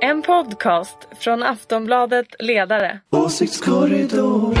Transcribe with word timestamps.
En 0.00 0.22
podcast 0.22 1.08
från 1.18 1.42
Aftonbladet 1.42 2.26
Ledare. 2.38 3.00
Åsiktskorridor. 3.10 4.54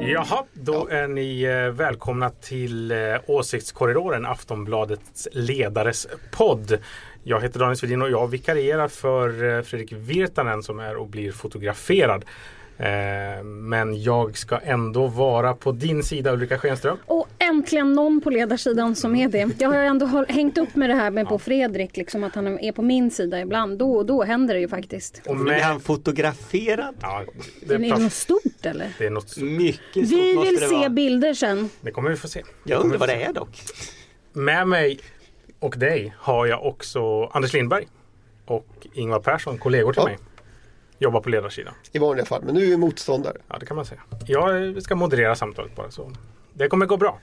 Jaha, 0.00 0.44
då 0.52 0.88
är 0.88 1.08
ni 1.08 1.42
eh, 1.42 1.70
välkomna 1.70 2.30
till 2.30 2.90
eh, 2.90 2.98
Åsiktskorridoren, 3.26 4.26
Aftonbladets 4.26 5.28
ledares 5.32 6.08
podd. 6.30 6.78
Jag 7.22 7.40
heter 7.40 7.60
Daniel 7.60 7.76
Svedin 7.76 8.02
och 8.02 8.10
jag 8.10 8.26
vikarierar 8.26 8.88
för 8.88 9.56
eh, 9.56 9.62
Fredrik 9.62 9.92
Virtanen 9.92 10.62
som 10.62 10.80
är 10.80 10.96
och 10.96 11.08
blir 11.08 11.32
fotograferad. 11.32 12.24
Eh, 12.80 13.44
Men 13.44 14.02
jag 14.02 14.36
ska 14.38 14.58
ändå 14.58 15.06
vara 15.06 15.54
på 15.54 15.72
din 15.72 16.02
sida 16.02 16.32
Ulrika 16.32 16.58
Schenström. 16.58 16.96
Och 17.06 17.28
äntligen 17.38 17.92
någon 17.92 18.20
på 18.20 18.30
ledarsidan 18.30 18.96
som 18.96 19.16
är 19.16 19.28
det. 19.28 19.48
Jag 19.58 19.68
har 19.68 19.80
ju 19.80 19.86
ändå 19.86 20.24
hängt 20.28 20.58
upp 20.58 20.76
med 20.76 20.90
det 20.90 20.94
här 20.94 21.10
med 21.10 21.28
på 21.28 21.38
Fredrik, 21.38 21.96
liksom 21.96 22.24
att 22.24 22.34
han 22.34 22.58
är 22.58 22.72
på 22.72 22.82
min 22.82 23.10
sida 23.10 23.40
ibland. 23.40 23.78
Då 23.78 23.92
och 23.96 24.06
då 24.06 24.22
händer 24.24 24.54
det 24.54 24.60
ju 24.60 24.68
faktiskt. 24.68 25.22
Och 25.26 25.36
Nu 25.36 25.42
blir 25.42 25.60
han 25.60 25.74
med, 25.74 25.82
fotograferad. 25.82 26.94
ja, 27.00 27.24
Det 27.62 27.74
är 27.74 27.78
det 27.78 27.86
är 27.88 27.98
något 27.98 28.12
stort 28.12 28.66
eller? 28.66 28.88
det 28.98 29.06
är 29.06 29.10
något 29.10 29.28
stort. 29.28 29.44
Mycket 29.44 30.08
stort 30.08 30.18
Vi 30.18 30.36
vill 30.36 30.58
se 30.58 30.66
vara. 30.74 30.88
bilder 30.88 31.34
sen. 31.34 31.70
Det 31.80 31.90
kommer 31.90 32.10
vi 32.10 32.16
få 32.16 32.28
se. 32.28 32.42
Jag 32.64 32.80
undrar 32.84 32.98
vad 32.98 33.08
det 33.08 33.22
är 33.24 33.32
dock. 33.32 33.62
Med 34.32 34.68
mig 34.68 34.98
och 35.58 35.74
dig 35.78 36.14
har 36.18 36.46
jag 36.46 36.66
också 36.66 37.24
Anders 37.24 37.52
Lindberg 37.52 37.86
och 38.46 38.66
Ingvar 38.94 39.20
Persson, 39.20 39.58
kollegor 39.58 39.92
till 39.92 40.02
Ja. 40.02 40.08
mig. 40.08 40.18
Jobbar 41.02 41.20
på 41.20 41.28
ledarsidan. 41.28 41.74
I 41.92 41.98
vanliga 41.98 42.26
fall, 42.26 42.42
men 42.44 42.54
nu 42.54 42.62
är 42.62 42.66
vi 42.66 42.76
motståndare. 42.76 43.36
Ja, 43.48 43.56
det 43.60 43.66
kan 43.66 43.76
man 43.76 43.84
säga. 43.84 44.00
Jag 44.26 44.82
ska 44.82 44.94
moderera 44.94 45.34
samtalet 45.34 45.76
bara 45.76 45.90
så. 45.90 46.12
Det 46.52 46.68
kommer 46.68 46.86
gå 46.86 46.96
bra. 46.96 47.18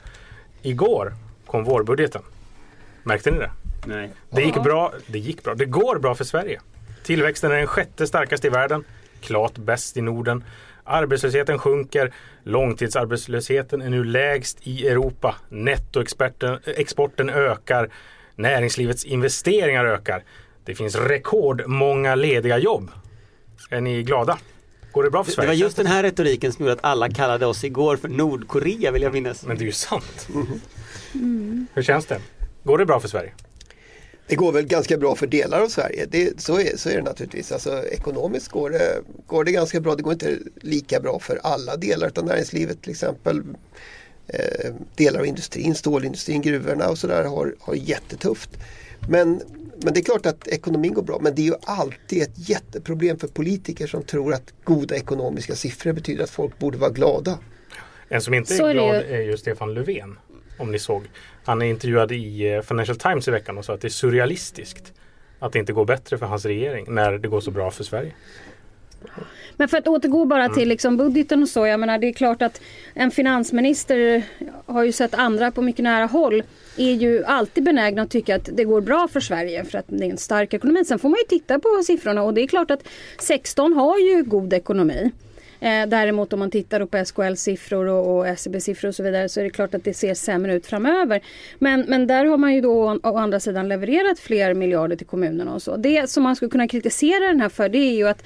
Igår 0.61 1.13
kom 1.45 1.63
vårbudgeten. 1.63 2.21
Märkte 3.03 3.31
ni 3.31 3.37
det? 3.37 3.51
Nej. 3.85 4.09
Det 4.29 4.41
gick 4.41 4.63
bra. 4.63 4.93
Det 5.07 5.19
gick 5.19 5.43
bra. 5.43 5.55
Det 5.55 5.65
går 5.65 5.99
bra 5.99 6.15
för 6.15 6.23
Sverige. 6.23 6.61
Tillväxten 7.03 7.51
är 7.51 7.55
den 7.55 7.67
sjätte 7.67 8.07
starkaste 8.07 8.47
i 8.47 8.49
världen. 8.49 8.83
Klart 9.21 9.57
bäst 9.57 9.97
i 9.97 10.01
Norden. 10.01 10.43
Arbetslösheten 10.83 11.59
sjunker. 11.59 12.13
Långtidsarbetslösheten 12.43 13.81
är 13.81 13.89
nu 13.89 14.03
lägst 14.03 14.67
i 14.67 14.87
Europa. 14.87 15.35
Nettoexporten 15.49 16.59
exporten 16.65 17.29
ökar. 17.29 17.89
Näringslivets 18.35 19.05
investeringar 19.05 19.85
ökar. 19.85 20.23
Det 20.65 20.75
finns 20.75 20.95
rekordmånga 20.95 22.15
lediga 22.15 22.57
jobb. 22.57 22.91
Är 23.69 23.81
ni 23.81 24.03
glada? 24.03 24.37
Går 24.91 25.03
det 25.03 25.09
bra 25.11 25.23
för 25.23 25.31
Det 25.31 25.35
Sverige? 25.35 25.47
var 25.47 25.53
just 25.53 25.77
den 25.77 25.85
här 25.87 26.03
retoriken 26.03 26.53
som 26.53 26.65
gjorde 26.65 26.73
att 26.73 26.83
alla 26.85 27.09
kallade 27.09 27.45
oss 27.45 27.63
igår 27.63 27.97
för 27.97 28.07
Nordkorea 28.07 28.91
vill 28.91 29.01
jag 29.01 29.13
minnas. 29.13 29.45
Men 29.45 29.57
det 29.57 29.63
är 29.63 29.65
ju 29.65 29.71
sant. 29.71 30.27
Hur 31.73 31.83
känns 31.83 32.05
det? 32.05 32.19
Går 32.63 32.77
det 32.77 32.85
bra 32.85 32.99
för 32.99 33.07
Sverige? 33.07 33.33
Det 34.27 34.35
går 34.35 34.51
väl 34.51 34.65
ganska 34.67 34.97
bra 34.97 35.15
för 35.15 35.27
delar 35.27 35.61
av 35.61 35.67
Sverige. 35.69 36.05
Det, 36.11 36.41
så, 36.41 36.59
är, 36.59 36.77
så 36.77 36.89
är 36.89 36.95
det 36.95 37.01
naturligtvis. 37.01 37.51
Alltså, 37.51 37.83
ekonomiskt 37.83 38.47
går 38.47 38.69
det, 38.69 39.01
går 39.27 39.43
det 39.43 39.51
ganska 39.51 39.79
bra. 39.79 39.95
Det 39.95 40.03
går 40.03 40.13
inte 40.13 40.37
lika 40.61 40.99
bra 40.99 41.19
för 41.19 41.39
alla 41.43 41.75
delar 41.75 42.11
av 42.15 42.25
näringslivet. 42.25 42.81
Till 42.81 42.91
exempel 42.91 43.43
eh, 44.27 44.73
delar 44.95 45.19
av 45.19 45.25
industrin, 45.25 45.75
stålindustrin, 45.75 46.41
gruvorna 46.41 46.89
och 46.89 46.97
sådär 46.97 47.23
har, 47.23 47.55
har 47.59 47.75
jättetufft. 47.75 48.49
Men, 49.09 49.41
men 49.83 49.93
det 49.93 49.99
är 49.99 50.03
klart 50.03 50.25
att 50.25 50.47
ekonomin 50.47 50.93
går 50.93 51.01
bra. 51.01 51.19
Men 51.21 51.35
det 51.35 51.41
är 51.41 51.45
ju 51.45 51.55
alltid 51.63 52.21
ett 52.21 52.49
jätteproblem 52.49 53.19
för 53.19 53.27
politiker 53.27 53.87
som 53.87 54.03
tror 54.03 54.33
att 54.33 54.53
goda 54.63 54.95
ekonomiska 54.95 55.55
siffror 55.55 55.93
betyder 55.93 56.23
att 56.23 56.29
folk 56.29 56.59
borde 56.59 56.77
vara 56.77 56.91
glada. 56.91 57.39
En 58.09 58.21
som 58.21 58.33
inte 58.33 58.53
är 58.53 58.73
glad 58.73 58.95
ju. 58.95 59.01
är 59.01 59.21
ju 59.21 59.37
Stefan 59.37 59.73
Löfven. 59.73 60.19
Om 60.57 60.71
ni 60.71 60.79
såg. 60.79 61.03
Han 61.43 61.61
är 61.61 61.65
intervjuad 61.65 62.11
i 62.11 62.53
eh, 62.53 62.61
Financial 62.61 62.97
Times 62.97 63.27
i 63.27 63.31
veckan 63.31 63.57
och 63.57 63.65
sa 63.65 63.73
att 63.73 63.81
det 63.81 63.87
är 63.87 63.89
surrealistiskt 63.89 64.93
att 65.39 65.53
det 65.53 65.59
inte 65.59 65.73
går 65.73 65.85
bättre 65.85 66.17
för 66.17 66.25
hans 66.25 66.45
regering 66.45 66.85
när 66.89 67.17
det 67.17 67.27
går 67.27 67.41
så 67.41 67.51
bra 67.51 67.71
för 67.71 67.83
Sverige. 67.83 68.13
Men 69.57 69.67
för 69.67 69.77
att 69.77 69.87
återgå 69.87 70.25
bara 70.25 70.43
Mm. 70.43 70.55
till 70.55 70.69
liksom 70.69 70.97
budgeten 70.97 71.43
och 71.43 71.49
så. 71.49 71.67
Jag 71.67 71.79
menar 71.79 71.97
det 71.97 72.07
är 72.07 72.13
klart 72.13 72.41
att 72.41 72.61
en 72.93 73.11
finansminister 73.11 74.23
har 74.65 74.83
ju 74.83 74.91
sett 74.91 75.13
andra 75.13 75.51
på 75.51 75.61
mycket 75.61 75.83
nära 75.83 76.05
håll. 76.05 76.43
Är 76.77 76.93
ju 76.93 77.23
alltid 77.25 77.63
benägna 77.63 78.01
att 78.01 78.11
tycka 78.11 78.35
att 78.35 78.49
det 78.53 78.63
går 78.63 78.81
bra 78.81 79.07
för 79.07 79.19
Sverige 79.19 79.63
för 79.65 79.77
att 79.77 79.85
det 79.87 80.05
är 80.05 80.09
en 80.09 80.17
stark 80.17 80.53
ekonomi. 80.53 80.85
Sen 80.85 80.99
får 80.99 81.09
man 81.09 81.17
ju 81.17 81.37
titta 81.39 81.59
på 81.59 81.81
siffrorna 81.85 82.23
och 82.23 82.33
det 82.33 82.41
är 82.41 82.47
klart 82.47 82.71
att 82.71 82.87
16 83.19 83.73
har 83.73 83.99
ju 83.99 84.23
god 84.23 84.53
ekonomi. 84.53 85.11
Eh, 85.59 85.87
däremot 85.87 86.33
om 86.33 86.39
man 86.39 86.51
tittar 86.51 86.85
på 86.85 86.97
SKLs 87.05 87.41
siffror 87.41 87.85
och, 87.87 88.17
och 88.17 88.27
SCB 88.27 88.61
siffror 88.61 88.87
och 88.89 88.95
så 88.95 89.03
vidare 89.03 89.29
så 89.29 89.39
är 89.39 89.43
det 89.43 89.49
klart 89.49 89.73
att 89.75 89.83
det 89.83 89.93
ser 89.93 90.13
sämre 90.13 90.53
ut 90.55 90.65
framöver. 90.65 91.21
Men, 91.59 91.85
men 91.87 92.07
där 92.07 92.25
har 92.25 92.37
man 92.37 92.55
ju 92.55 92.61
då 92.61 92.71
å, 92.71 92.99
å 93.03 93.17
andra 93.17 93.39
sidan 93.39 93.67
levererat 93.67 94.19
fler 94.19 94.53
miljarder 94.53 94.95
till 94.95 95.07
kommunerna 95.07 95.53
och 95.53 95.61
så. 95.61 95.77
Det 95.77 96.09
som 96.09 96.23
man 96.23 96.35
skulle 96.35 96.51
kunna 96.51 96.67
kritisera 96.67 97.27
den 97.27 97.41
här 97.41 97.49
för 97.49 97.69
det 97.69 97.77
är 97.77 97.95
ju 97.95 98.07
att 98.07 98.23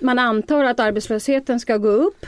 man 0.00 0.18
antar 0.18 0.64
att 0.64 0.80
arbetslösheten 0.80 1.60
ska 1.60 1.76
gå 1.76 1.88
upp. 1.88 2.26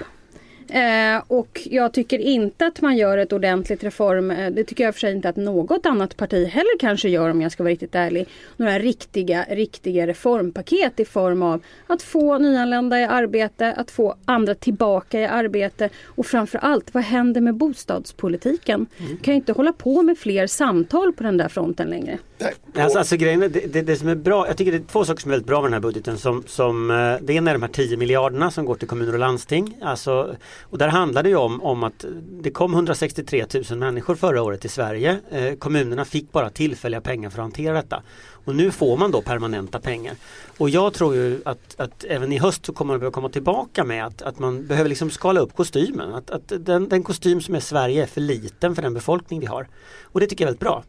Eh, 0.73 1.23
och 1.27 1.61
jag 1.71 1.93
tycker 1.93 2.19
inte 2.19 2.67
att 2.67 2.81
man 2.81 2.97
gör 2.97 3.19
ett 3.19 3.33
ordentligt 3.33 3.85
reform. 3.85 4.31
Eh, 4.31 4.51
det 4.51 4.65
tycker 4.65 4.85
jag 4.85 4.95
för 4.95 5.01
sig 5.01 5.13
inte 5.13 5.29
att 5.29 5.37
något 5.37 5.87
annat 5.87 6.17
parti 6.17 6.49
heller 6.49 6.79
kanske 6.79 7.09
gör 7.09 7.31
om 7.31 7.41
jag 7.41 7.53
ska 7.53 7.63
vara 7.63 7.73
riktigt 7.73 7.95
ärlig. 7.95 8.29
Några 8.57 8.79
riktiga, 8.79 9.47
riktiga 9.51 10.07
reformpaket 10.07 11.01
i 11.01 11.05
form 11.05 11.43
av 11.43 11.63
att 11.87 12.03
få 12.03 12.39
nyanlända 12.39 13.01
i 13.01 13.05
arbete, 13.05 13.73
att 13.73 13.91
få 13.91 14.15
andra 14.25 14.55
tillbaka 14.55 15.21
i 15.21 15.27
arbete 15.27 15.89
och 16.05 16.27
framför 16.27 16.59
allt 16.59 16.95
vad 16.95 17.03
händer 17.03 17.41
med 17.41 17.55
bostadspolitiken? 17.55 18.87
Kan 19.23 19.35
ju 19.35 19.37
inte 19.37 19.53
hålla 19.53 19.73
på 19.73 20.03
med 20.03 20.19
fler 20.19 20.47
samtal 20.47 21.13
på 21.13 21.23
den 21.23 21.37
där 21.37 21.49
fronten 21.49 21.91
längre. 21.91 22.19
Nej. 22.39 22.55
Alltså, 22.75 22.99
alltså 22.99 23.17
grejen 23.17 23.43
är, 23.43 23.49
det, 23.49 23.73
det, 23.73 23.83
det 23.83 23.97
som 23.97 24.09
är 24.09 24.15
bra, 24.15 24.47
jag 24.47 24.57
tycker 24.57 24.73
det 24.73 24.79
är 24.79 24.93
två 24.93 25.05
saker 25.05 25.21
som 25.21 25.31
är 25.31 25.33
väldigt 25.33 25.47
bra 25.47 25.61
med 25.61 25.67
den 25.67 25.73
här 25.73 25.81
budgeten. 25.81 26.19
Som, 26.19 26.45
som, 26.47 26.91
eh, 26.91 27.15
det 27.21 27.33
ena 27.33 27.51
är 27.51 27.55
de 27.55 27.63
här 27.63 27.69
10 27.69 27.97
miljarderna 27.97 28.51
som 28.51 28.65
går 28.65 28.75
till 28.75 28.89
kommuner 28.89 29.13
och 29.13 29.19
landsting. 29.19 29.77
Alltså, 29.83 30.35
och 30.63 30.79
där 30.79 30.89
handlar 30.89 31.23
det 31.23 31.29
ju 31.29 31.37
om, 31.37 31.63
om 31.63 31.85
att 31.85 32.05
det 32.43 32.51
kom 32.51 32.75
163 32.75 33.47
000 33.71 33.79
människor 33.79 34.15
förra 34.15 34.43
året 34.43 34.61
till 34.61 34.71
Sverige. 34.71 35.21
Eh, 35.31 35.55
kommunerna 35.55 36.05
fick 36.05 36.33
bara 36.33 36.51
tillfälliga 36.51 37.01
pengar 37.01 37.31
för 37.31 37.39
att 37.39 37.45
hantera 37.45 37.75
detta. 37.75 38.03
Och 38.45 38.55
nu 38.55 38.71
får 38.71 38.97
man 38.97 39.11
då 39.11 39.23
permanenta 39.23 39.81
pengar. 39.81 40.15
Och 40.59 40.71
jag 40.71 40.95
tror 40.95 41.15
ju 41.15 41.41
att, 41.45 41.81
att 41.81 42.05
även 42.05 42.33
i 42.33 42.39
höst 42.39 42.67
så 42.67 42.73
kommer 42.73 42.93
man 42.93 43.01
behöva 43.01 43.15
komma 43.15 43.29
tillbaka 43.29 43.85
med 43.85 44.07
att, 44.07 44.23
att 44.23 44.39
man 44.39 44.67
behöver 44.67 44.89
liksom 44.89 45.11
skala 45.11 45.41
upp 45.41 45.57
kostymen. 45.57 46.15
Att, 46.15 46.31
att 46.31 46.53
den, 46.59 46.89
den 46.89 47.03
kostym 47.03 47.41
som 47.41 47.55
är 47.55 47.61
Sverige 47.61 48.03
är 48.03 48.07
för 48.07 48.21
liten 48.21 48.75
för 48.75 48.83
den 48.83 48.95
befolkning 48.95 49.41
vi 49.41 49.47
har. 49.47 49.69
Och 50.03 50.21
det 50.21 50.27
tycker 50.27 50.45
jag 50.45 50.47
är 50.47 50.51
väldigt 50.51 50.61
bra. 50.61 50.85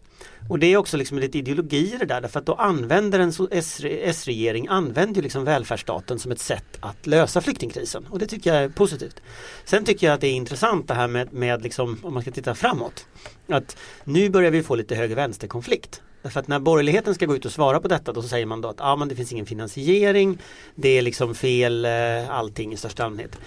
Och 0.50 0.60
det 0.60 0.68
är 0.68 0.78
också 0.78 0.98
liksom 0.98 1.20
lite 1.20 1.38
ideologi 1.38 1.94
i 1.94 1.98
det 1.98 2.06
där 2.06 2.22
därför 2.22 2.40
att 2.40 2.46
då 2.46 2.54
använder 2.54 3.20
en 3.20 3.34
S- 3.52 3.82
S-regering 3.84 4.68
använder 4.68 5.16
ju 5.16 5.22
liksom 5.22 5.44
välfärdsstaten 5.44 6.20
som 6.20 6.32
ett 6.32 6.40
sätt 6.40 6.78
att 6.80 7.08
lösa 7.08 7.42
flyktingkrisen 7.42 8.06
och 8.10 8.20
det 8.20 8.28
tycker 8.28 8.54
jag 8.54 8.64
är 8.64 8.70
positivt. 8.70 9.22
Sen 9.66 9.86
tycker 9.86 10.08
jag 10.08 10.14
att 10.14 10.22
det 10.22 10.28
är 10.28 10.34
intressant 10.34 10.88
det 10.88 10.94
här 10.94 11.08
med, 11.08 11.34
med 11.34 11.64
liksom, 11.64 11.98
om 12.04 12.14
man 12.14 12.22
ska 12.22 12.32
titta 12.32 12.56
framåt. 12.56 13.06
Att 13.48 13.78
nu 14.04 14.30
börjar 14.30 14.52
vi 14.52 14.64
få 14.64 14.76
lite 14.76 14.96
höger-vänster-konflikt. 14.96 16.02
Därför 16.22 16.40
att 16.40 16.48
när 16.48 16.60
borgerligheten 16.60 17.16
ska 17.16 17.26
gå 17.26 17.36
ut 17.36 17.46
och 17.46 17.52
svara 17.52 17.80
på 17.80 17.88
detta 17.88 18.14
då 18.14 18.22
så 18.22 18.28
säger 18.28 18.46
man 18.46 18.62
då 18.62 18.70
att 18.70 18.82
ah, 18.82 18.96
men 18.96 19.08
det 19.08 19.16
finns 19.16 19.32
ingen 19.32 19.46
finansiering, 19.46 20.38
det 20.76 20.90
är 20.90 21.02
liksom 21.02 21.36
fel 21.36 21.86
eh, 21.86 22.30
allting 22.30 22.74
i 22.74 22.78
största 22.78 23.04
allmänhet. 23.04 23.38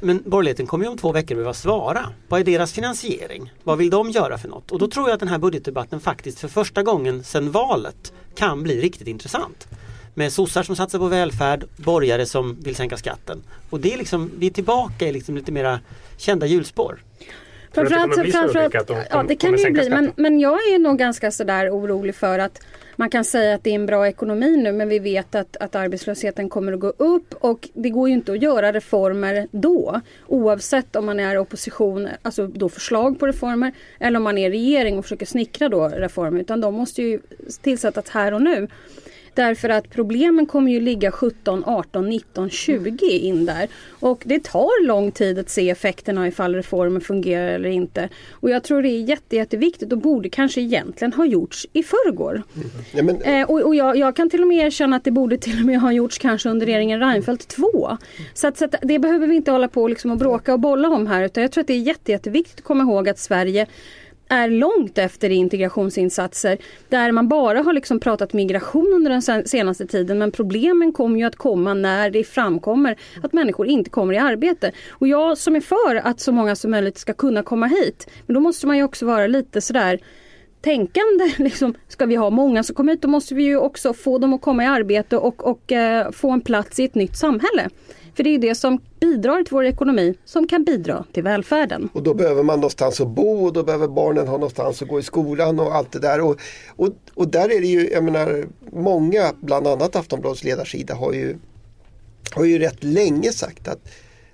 Men 0.00 0.22
borgerligheten 0.26 0.66
kommer 0.66 0.84
ju 0.84 0.90
om 0.90 0.98
två 0.98 1.12
veckor 1.12 1.34
behöva 1.34 1.54
svara. 1.54 2.12
Vad 2.28 2.40
är 2.40 2.44
deras 2.44 2.72
finansiering? 2.72 3.52
Vad 3.64 3.78
vill 3.78 3.90
de 3.90 4.10
göra 4.10 4.38
för 4.38 4.48
något? 4.48 4.72
Och 4.72 4.78
då 4.78 4.88
tror 4.88 5.08
jag 5.08 5.14
att 5.14 5.20
den 5.20 5.28
här 5.28 5.38
budgetdebatten 5.38 6.00
faktiskt 6.00 6.40
för 6.40 6.48
första 6.48 6.82
gången 6.82 7.24
sedan 7.24 7.50
valet 7.50 8.12
kan 8.34 8.62
bli 8.62 8.80
riktigt 8.80 9.08
intressant. 9.08 9.68
Med 10.14 10.32
sossar 10.32 10.62
som 10.62 10.76
satsar 10.76 10.98
på 10.98 11.06
välfärd, 11.06 11.64
borgare 11.76 12.26
som 12.26 12.56
vill 12.60 12.76
sänka 12.76 12.96
skatten. 12.96 13.42
Och 13.70 13.80
det 13.80 13.92
är 13.92 13.98
liksom, 13.98 14.30
vi 14.38 14.46
är 14.46 14.50
tillbaka 14.50 15.08
i 15.08 15.12
liksom 15.12 15.36
lite 15.36 15.52
mera 15.52 15.80
kända 16.16 16.46
hjulspår. 16.46 17.02
Framförallt- 17.72 18.16
de 18.16 19.04
ja, 19.10 19.22
det 19.28 19.36
kan 19.36 19.52
det 19.52 19.62
ju 19.62 19.70
bli. 19.70 19.90
Men, 19.90 20.12
men 20.16 20.40
jag 20.40 20.52
är 20.54 20.78
nog 20.78 20.98
ganska 20.98 21.30
sådär 21.30 21.70
orolig 21.70 22.14
för 22.14 22.38
att 22.38 22.60
man 22.98 23.10
kan 23.10 23.24
säga 23.24 23.54
att 23.54 23.64
det 23.64 23.70
är 23.70 23.74
en 23.74 23.86
bra 23.86 24.08
ekonomi 24.08 24.56
nu 24.56 24.72
men 24.72 24.88
vi 24.88 24.98
vet 24.98 25.34
att, 25.34 25.56
att 25.56 25.74
arbetslösheten 25.74 26.48
kommer 26.48 26.72
att 26.72 26.80
gå 26.80 26.88
upp 26.96 27.34
och 27.34 27.68
det 27.74 27.90
går 27.90 28.08
ju 28.08 28.14
inte 28.14 28.32
att 28.32 28.42
göra 28.42 28.72
reformer 28.72 29.48
då. 29.50 30.00
Oavsett 30.26 30.96
om 30.96 31.06
man 31.06 31.20
är 31.20 31.38
opposition, 31.38 32.08
alltså 32.22 32.46
då 32.46 32.68
förslag 32.68 33.18
på 33.18 33.26
reformer 33.26 33.72
eller 33.98 34.16
om 34.16 34.22
man 34.22 34.38
är 34.38 34.50
regering 34.50 34.98
och 34.98 35.04
försöker 35.04 35.26
snickra 35.26 35.68
då 35.68 35.88
reformer 35.88 36.40
utan 36.40 36.60
de 36.60 36.74
måste 36.74 37.02
ju 37.02 37.20
tillsättas 37.62 38.10
här 38.10 38.34
och 38.34 38.42
nu. 38.42 38.68
Därför 39.34 39.68
att 39.68 39.90
problemen 39.90 40.46
kommer 40.46 40.72
ju 40.72 40.80
ligga 40.80 41.12
17, 41.12 41.64
18, 41.66 42.08
19, 42.08 42.50
20 42.50 43.06
in 43.06 43.46
där. 43.46 43.68
Och 43.90 44.22
det 44.26 44.44
tar 44.44 44.86
lång 44.86 45.10
tid 45.10 45.38
att 45.38 45.50
se 45.50 45.70
effekterna 45.70 46.28
ifall 46.28 46.54
reformen 46.54 47.00
fungerar 47.00 47.48
eller 47.48 47.68
inte. 47.68 48.08
Och 48.30 48.50
jag 48.50 48.64
tror 48.64 48.82
det 48.82 48.88
är 48.88 49.00
jätte, 49.00 49.36
jätteviktigt 49.36 49.92
och 49.92 49.98
borde 49.98 50.28
kanske 50.28 50.60
egentligen 50.60 51.12
ha 51.12 51.26
gjorts 51.26 51.66
i 51.72 51.82
förrgår. 51.82 52.42
Ja, 52.92 53.02
men, 53.02 53.18
Eh, 53.28 53.50
och 53.50 53.60
och 53.62 53.74
jag, 53.74 53.96
jag 53.96 54.16
kan 54.16 54.30
till 54.30 54.42
och 54.42 54.48
med 54.48 54.66
erkänna 54.66 54.96
att 54.96 55.04
det 55.04 55.10
borde 55.10 55.38
till 55.38 55.60
och 55.60 55.66
med 55.66 55.80
ha 55.80 55.92
gjorts 55.92 56.18
kanske 56.18 56.48
under 56.48 56.66
regeringen 56.66 57.00
Reinfeldt 57.00 57.48
2. 57.48 57.98
Så, 58.34 58.46
att, 58.46 58.58
så 58.58 58.64
att 58.64 58.74
det 58.82 58.98
behöver 58.98 59.26
vi 59.26 59.36
inte 59.36 59.50
hålla 59.50 59.68
på 59.68 59.88
liksom 59.88 60.10
och 60.10 60.16
bråka 60.16 60.52
och 60.52 60.60
bolla 60.60 60.88
om 60.88 61.06
här 61.06 61.24
utan 61.24 61.42
jag 61.42 61.52
tror 61.52 61.62
att 61.62 61.68
det 61.68 61.74
är 61.74 61.82
jätte, 61.82 62.12
jätteviktigt 62.12 62.58
att 62.58 62.64
komma 62.64 62.82
ihåg 62.82 63.08
att 63.08 63.18
Sverige 63.18 63.66
är 64.28 64.48
långt 64.48 64.98
efter 64.98 65.30
i 65.30 65.34
integrationsinsatser 65.34 66.58
där 66.88 67.12
man 67.12 67.28
bara 67.28 67.62
har 67.62 67.72
liksom 67.72 68.00
pratat 68.00 68.32
migration 68.32 68.92
under 68.94 69.10
den 69.10 69.48
senaste 69.48 69.86
tiden 69.86 70.18
men 70.18 70.30
problemen 70.32 70.92
kommer 70.92 71.18
ju 71.18 71.24
att 71.24 71.36
komma 71.36 71.74
när 71.74 72.10
det 72.10 72.24
framkommer 72.24 72.96
att 73.22 73.32
människor 73.32 73.66
inte 73.66 73.90
kommer 73.90 74.14
i 74.14 74.18
arbete. 74.18 74.72
Och 74.90 75.08
jag 75.08 75.38
som 75.38 75.56
är 75.56 75.60
för 75.60 75.94
att 75.96 76.20
så 76.20 76.32
många 76.32 76.56
som 76.56 76.70
möjligt 76.70 76.98
ska 76.98 77.12
kunna 77.12 77.42
komma 77.42 77.66
hit 77.66 78.10
men 78.26 78.34
då 78.34 78.40
måste 78.40 78.66
man 78.66 78.76
ju 78.76 78.82
också 78.82 79.06
vara 79.06 79.26
lite 79.26 79.60
sådär 79.60 80.00
tänkande. 80.60 81.32
Liksom, 81.36 81.74
ska 81.88 82.06
vi 82.06 82.16
ha 82.16 82.30
många 82.30 82.62
som 82.62 82.74
kommer 82.74 82.92
hit 82.92 83.02
då 83.02 83.08
måste 83.08 83.34
vi 83.34 83.42
ju 83.42 83.56
också 83.56 83.94
få 83.94 84.18
dem 84.18 84.34
att 84.34 84.40
komma 84.40 84.64
i 84.64 84.66
arbete 84.66 85.16
och, 85.16 85.46
och 85.46 85.72
eh, 85.72 86.10
få 86.10 86.30
en 86.30 86.40
plats 86.40 86.80
i 86.80 86.84
ett 86.84 86.94
nytt 86.94 87.16
samhälle. 87.16 87.68
För 88.18 88.24
det 88.24 88.30
är 88.30 88.32
ju 88.32 88.38
det 88.38 88.54
som 88.54 88.80
bidrar 89.00 89.42
till 89.42 89.52
vår 89.54 89.64
ekonomi 89.64 90.14
som 90.24 90.48
kan 90.48 90.64
bidra 90.64 91.04
till 91.12 91.22
välfärden. 91.22 91.88
Och 91.92 92.02
då 92.02 92.14
behöver 92.14 92.42
man 92.42 92.58
någonstans 92.58 93.00
att 93.00 93.08
bo 93.08 93.46
och 93.46 93.52
då 93.52 93.62
behöver 93.62 93.88
barnen 93.88 94.26
ha 94.28 94.32
någonstans 94.32 94.82
att 94.82 94.88
gå 94.88 95.00
i 95.00 95.02
skolan 95.02 95.60
och 95.60 95.74
allt 95.74 95.92
det 95.92 95.98
där. 95.98 96.20
Och, 96.20 96.40
och, 96.68 96.88
och 97.14 97.28
där 97.28 97.52
är 97.52 97.60
det 97.60 97.66
ju, 97.66 97.90
jag 97.90 98.04
menar, 98.04 98.46
många, 98.72 99.32
bland 99.40 99.66
annat 99.66 99.96
Aftonbladets 99.96 100.44
ledarsida 100.44 100.94
har 100.94 101.12
ju, 101.12 101.36
har 102.32 102.44
ju 102.44 102.58
rätt 102.58 102.84
länge 102.84 103.32
sagt 103.32 103.68
att, 103.68 103.88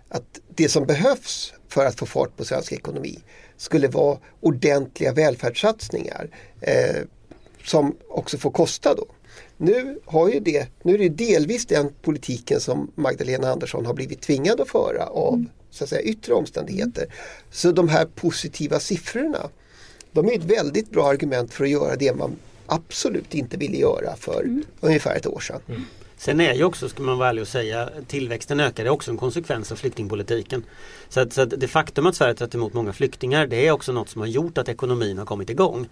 att 0.09 0.41
det 0.55 0.69
som 0.69 0.87
behövs 0.87 1.55
för 1.69 1.87
att 1.87 1.99
få 1.99 2.07
fart 2.07 2.37
på 2.37 2.45
svensk 2.45 2.73
ekonomi 2.73 3.19
skulle 3.57 3.89
vara 3.89 4.19
ordentliga 4.41 5.13
välfärdssatsningar 5.13 6.31
eh, 6.61 7.03
som 7.65 7.97
också 8.09 8.39
får 8.39 8.51
kosta 8.51 8.95
då. 8.95 9.07
Nu, 9.57 9.99
har 10.05 10.29
ju 10.29 10.41
det, 10.41 10.69
nu 10.83 10.95
är 10.95 10.99
det 10.99 11.09
delvis 11.09 11.67
den 11.67 11.91
politiken 12.03 12.61
som 12.61 12.91
Magdalena 12.95 13.49
Andersson 13.49 13.87
har 13.87 13.95
blivit 13.95 14.21
tvingad 14.21 14.61
att 14.61 14.69
föra 14.69 15.07
av 15.07 15.45
så 15.71 15.85
att 15.85 15.91
säga, 15.91 16.03
yttre 16.03 16.35
omständigheter. 16.35 17.07
Så 17.51 17.73
de 17.73 17.89
här 17.89 18.05
positiva 18.05 18.81
siffrorna 18.81 19.49
de 20.13 20.29
är 20.29 20.39
ett 20.39 20.45
väldigt 20.45 20.91
bra 20.91 21.09
argument 21.09 21.55
för 21.55 21.65
att 21.65 21.71
göra 21.71 21.97
det 21.97 22.17
man 22.17 22.37
absolut 22.67 23.35
inte 23.35 23.57
ville 23.57 23.77
göra 23.77 24.17
för 24.17 24.63
ungefär 24.81 25.17
ett 25.17 25.27
år 25.27 25.41
sedan. 25.41 25.61
Sen 26.17 26.41
är 26.41 26.55
ju 26.55 26.65
också, 26.65 26.89
ska 26.89 27.03
man 27.03 27.19
vara 27.19 27.29
ärlig 27.29 27.43
och 27.43 27.49
säga, 27.49 27.91
tillväxten 28.07 28.61
ökar 28.61 28.85
är 28.85 28.89
också 28.89 29.11
en 29.11 29.17
konsekvens 29.17 29.73
av 29.73 29.77
flyktingpolitiken. 29.77 30.65
Så 31.09 31.21
att, 31.21 31.33
så 31.33 31.41
att 31.43 31.61
det 31.61 31.69
faktum 31.69 32.07
att 32.07 32.17
Sverige 32.17 32.35
tagit 32.35 32.55
emot 32.55 32.75
många 32.75 32.93
flyktingar 32.93 33.47
det 33.47 33.67
är 33.67 33.71
också 33.71 33.93
något 33.93 34.09
som 34.09 34.21
har 34.21 34.29
gjort 34.29 34.59
att 34.59 34.69
ekonomin 34.69 35.19
har 35.19 35.27
kommit 35.27 35.51
igång. 35.51 35.89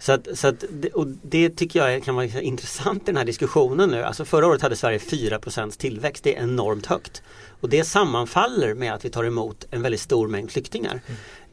Så 0.00 0.12
att, 0.12 0.28
så 0.34 0.48
att, 0.48 0.64
och 0.94 1.06
det 1.22 1.50
tycker 1.50 1.86
jag 1.86 2.04
kan 2.04 2.14
vara 2.14 2.26
intressant 2.26 3.02
i 3.02 3.06
den 3.06 3.16
här 3.16 3.24
diskussionen 3.24 3.90
nu. 3.90 4.02
Alltså 4.02 4.24
förra 4.24 4.46
året 4.46 4.62
hade 4.62 4.76
Sverige 4.76 4.98
4% 4.98 5.78
tillväxt, 5.78 6.24
det 6.24 6.36
är 6.36 6.42
enormt 6.42 6.86
högt. 6.86 7.22
Och 7.60 7.68
det 7.68 7.84
sammanfaller 7.84 8.74
med 8.74 8.94
att 8.94 9.04
vi 9.04 9.10
tar 9.10 9.24
emot 9.24 9.66
en 9.70 9.82
väldigt 9.82 10.00
stor 10.00 10.28
mängd 10.28 10.50
flyktingar. 10.50 11.00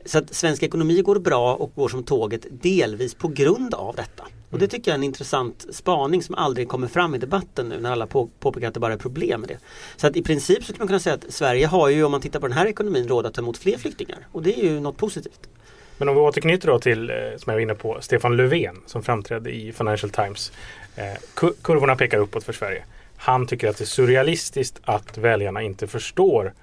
Så 0.06 0.18
att 0.18 0.34
svensk 0.34 0.64
ekonomi 0.64 1.02
går 1.02 1.20
bra 1.20 1.56
och 1.56 1.72
går 1.76 1.90
som 1.90 2.04
tåget 2.04 2.46
delvis 2.50 3.14
på 3.14 3.28
grund 3.28 3.74
av 3.74 3.96
detta. 3.96 4.24
Och 4.50 4.60
det 4.60 4.68
tycker 4.68 4.92
jag 4.92 4.94
är 4.94 4.98
en 4.98 5.04
intressant 5.04 5.66
spaning 5.72 6.24
som 6.24 6.36
aldrig 6.36 6.68
kommer 6.68 6.88
fram 6.88 7.16
i 7.16 7.18
debatten 7.18 7.70
nu 7.70 7.80
när 7.80 7.92
alla 7.92 8.08
på, 8.08 8.30
påpekar 8.40 8.68
att 8.68 8.74
det 8.74 8.80
bara 8.80 8.94
är 8.94 8.98
problem 8.98 9.42
med 9.42 9.50
det. 9.50 9.58
Så 9.98 10.08
att 10.08 10.16
i 10.16 10.22
princip 10.22 10.58
så 10.58 10.64
skulle 10.64 10.80
man 10.80 10.88
kunna 10.88 11.00
säga 11.00 11.16
att 11.16 11.34
Sverige 11.34 11.68
har 11.68 11.90
ju 11.90 12.04
om 12.04 12.12
man 12.12 12.22
tittar 12.22 12.40
på 12.40 12.48
den 12.48 12.58
här 12.58 12.66
ekonomin 12.66 13.08
råd 13.08 13.26
att 13.26 13.34
ta 13.34 13.42
emot 13.42 13.58
fler 13.58 13.78
flyktingar. 13.78 14.28
Och 14.32 14.44
det 14.44 14.60
är 14.60 14.64
ju 14.64 14.80
något 14.80 14.98
positivt. 14.98 15.50
Men 15.98 16.10
om 16.10 16.16
vi 16.16 16.22
återknyter 16.22 16.68
då 16.68 16.80
till, 16.80 17.10
eh, 17.10 17.16
som 17.16 17.52
jag 17.52 17.54
var 17.54 17.60
inne 17.60 17.76
på, 17.76 17.98
Stefan 18.02 18.38
Löfven 18.38 18.82
som 18.86 19.04
framträdde 19.04 19.56
i 19.56 19.72
Financial 19.72 20.10
Times. 20.10 20.52
Eh, 20.96 21.14
kurvorna 21.62 21.96
pekar 21.96 22.18
uppåt 22.18 22.44
för 22.44 22.54
Sverige. 22.54 22.84
Han 23.18 23.48
tycker 23.48 23.70
att 23.70 23.78
det 23.78 23.84
är 23.84 23.86
surrealistiskt 23.86 24.80
att 24.84 25.18
väljarna 25.18 25.62
inte 25.62 25.88
förstår 25.88 26.54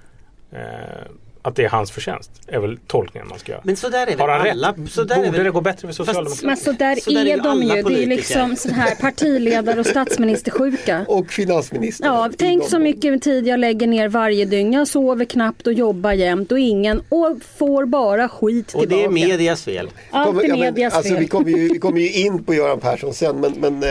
eh, 0.53 0.59
att 1.47 1.57
det 1.57 1.65
är 1.65 1.69
hans 1.69 1.91
förtjänst. 1.91 2.31
är 2.47 2.59
väl 2.59 2.79
tolkningen 2.87 3.29
man 3.29 3.39
ska 3.39 3.53
göra. 3.53 3.63
Men 3.65 3.77
så 3.77 3.89
där 3.89 4.07
är 4.07 4.17
Har 4.19 4.29
väl 4.29 4.39
han 4.41 4.51
alla. 4.51 4.69
rätt? 4.69 4.91
Så 4.91 5.05
där 5.05 5.15
är 5.15 5.19
Borde 5.19 5.31
väl, 5.31 5.45
det 5.45 5.51
gå 5.51 5.61
bättre 5.61 5.89
för 5.89 5.95
Socialdemokraterna? 5.95 6.49
Men 6.49 6.57
så 6.57 6.73
där 6.73 6.97
Så 6.97 7.11
där 7.11 7.27
är 7.27 7.33
är 7.33 7.37
de 7.37 7.49
alla 7.49 7.63
ju. 7.63 7.69
Det 7.69 7.79
är 7.79 7.83
politiker. 7.83 8.07
liksom 8.07 8.57
sån 8.57 8.73
här 8.73 8.95
partiledare 8.95 9.81
och 9.81 9.87
statsministersjuka. 9.87 11.05
Och 11.09 11.31
finansministern. 11.31 12.07
Ja, 12.15 12.31
tänk 12.39 12.65
så 12.69 12.79
mycket 12.79 13.23
tid 13.23 13.47
jag 13.47 13.61
lägger 13.61 13.87
ner 13.87 14.09
varje 14.09 14.45
dygn. 14.45 14.73
Jag 14.73 14.89
sover 14.89 15.25
knappt 15.25 15.67
och 15.67 15.73
jobbar 15.73 16.13
jämt 16.13 16.53
och 16.53 16.59
ingen 16.59 17.03
och 17.09 17.39
får 17.59 17.87
bara 17.87 18.29
skit 18.29 18.75
och 18.75 18.81
tillbaka. 18.81 18.97
det 18.97 19.05
är 19.05 19.09
medias 19.29 19.63
fel. 19.65 19.91
Allt 20.11 20.43
är 20.43 20.49
ja, 20.49 20.49
men, 20.49 20.61
medias 20.61 20.95
alltså, 20.95 21.13
fel. 21.13 21.21
vi, 21.23 21.29
kommer 21.29 21.51
ju, 21.51 21.69
vi 21.69 21.79
kommer 21.79 22.01
ju 22.01 22.13
in 22.13 22.45
på 22.45 22.55
Göran 22.55 22.81
Persson 22.81 23.15
sen 23.15 23.41
men, 23.41 23.53
men 23.53 23.83
eh, 23.83 23.89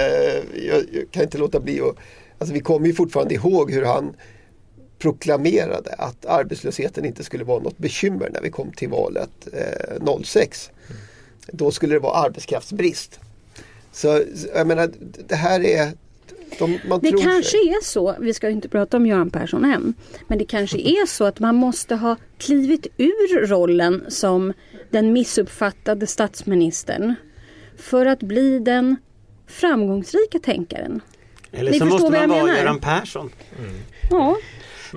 jag, 0.68 0.84
jag 0.92 1.12
kan 1.12 1.24
inte 1.24 1.38
låta 1.38 1.60
bli 1.60 1.82
att 1.82 1.96
alltså, 2.40 2.54
Vi 2.54 2.60
kommer 2.60 2.88
ju 2.88 2.94
fortfarande 2.94 3.34
ihåg 3.34 3.72
hur 3.72 3.86
han 3.86 4.14
proklamerade 5.04 5.94
att 5.98 6.26
arbetslösheten 6.26 7.06
inte 7.06 7.24
skulle 7.24 7.44
vara 7.44 7.60
något 7.60 7.78
bekymmer 7.78 8.30
när 8.34 8.42
vi 8.42 8.50
kom 8.50 8.72
till 8.72 8.90
valet 8.90 9.48
eh, 9.54 10.22
06. 10.24 10.70
Då 11.48 11.72
skulle 11.72 11.94
det 11.94 12.00
vara 12.00 12.14
arbetskraftsbrist. 12.14 13.20
Så 13.92 14.24
jag 14.56 14.68
menar 14.68 14.92
det 15.28 15.36
här 15.36 15.64
är 15.66 15.92
de, 16.60 16.80
man 16.88 17.00
Det 17.00 17.10
tror 17.10 17.22
kanske 17.22 17.52
sig. 17.52 17.70
är 17.70 17.84
så, 17.84 18.16
vi 18.20 18.34
ska 18.34 18.48
ju 18.48 18.54
inte 18.54 18.70
prata 18.70 18.98
om 18.98 19.06
Göran 19.06 19.30
Persson 19.30 19.66
än, 19.66 19.94
men 20.28 20.38
det 20.38 20.46
kanske 20.46 20.78
är 21.02 21.06
så 21.06 21.24
att 21.26 21.40
man 21.40 21.56
måste 21.56 21.96
ha 21.96 22.16
klivit 22.38 22.88
ur 22.98 23.48
rollen 23.48 24.06
som 24.08 24.54
den 24.90 25.14
missuppfattade 25.14 26.08
statsministern 26.08 27.16
för 27.78 28.06
att 28.06 28.20
bli 28.20 28.60
den 28.60 28.96
framgångsrika 29.48 30.40
tänkaren. 30.40 31.02
Eller 31.52 31.72
Ni 31.72 31.80
så 31.80 31.86
måste 31.86 32.12
man 32.12 32.30
vara 32.30 32.44
menar. 32.44 32.58
Göran 32.60 32.80
Persson. 32.80 33.30
Ja, 34.10 34.38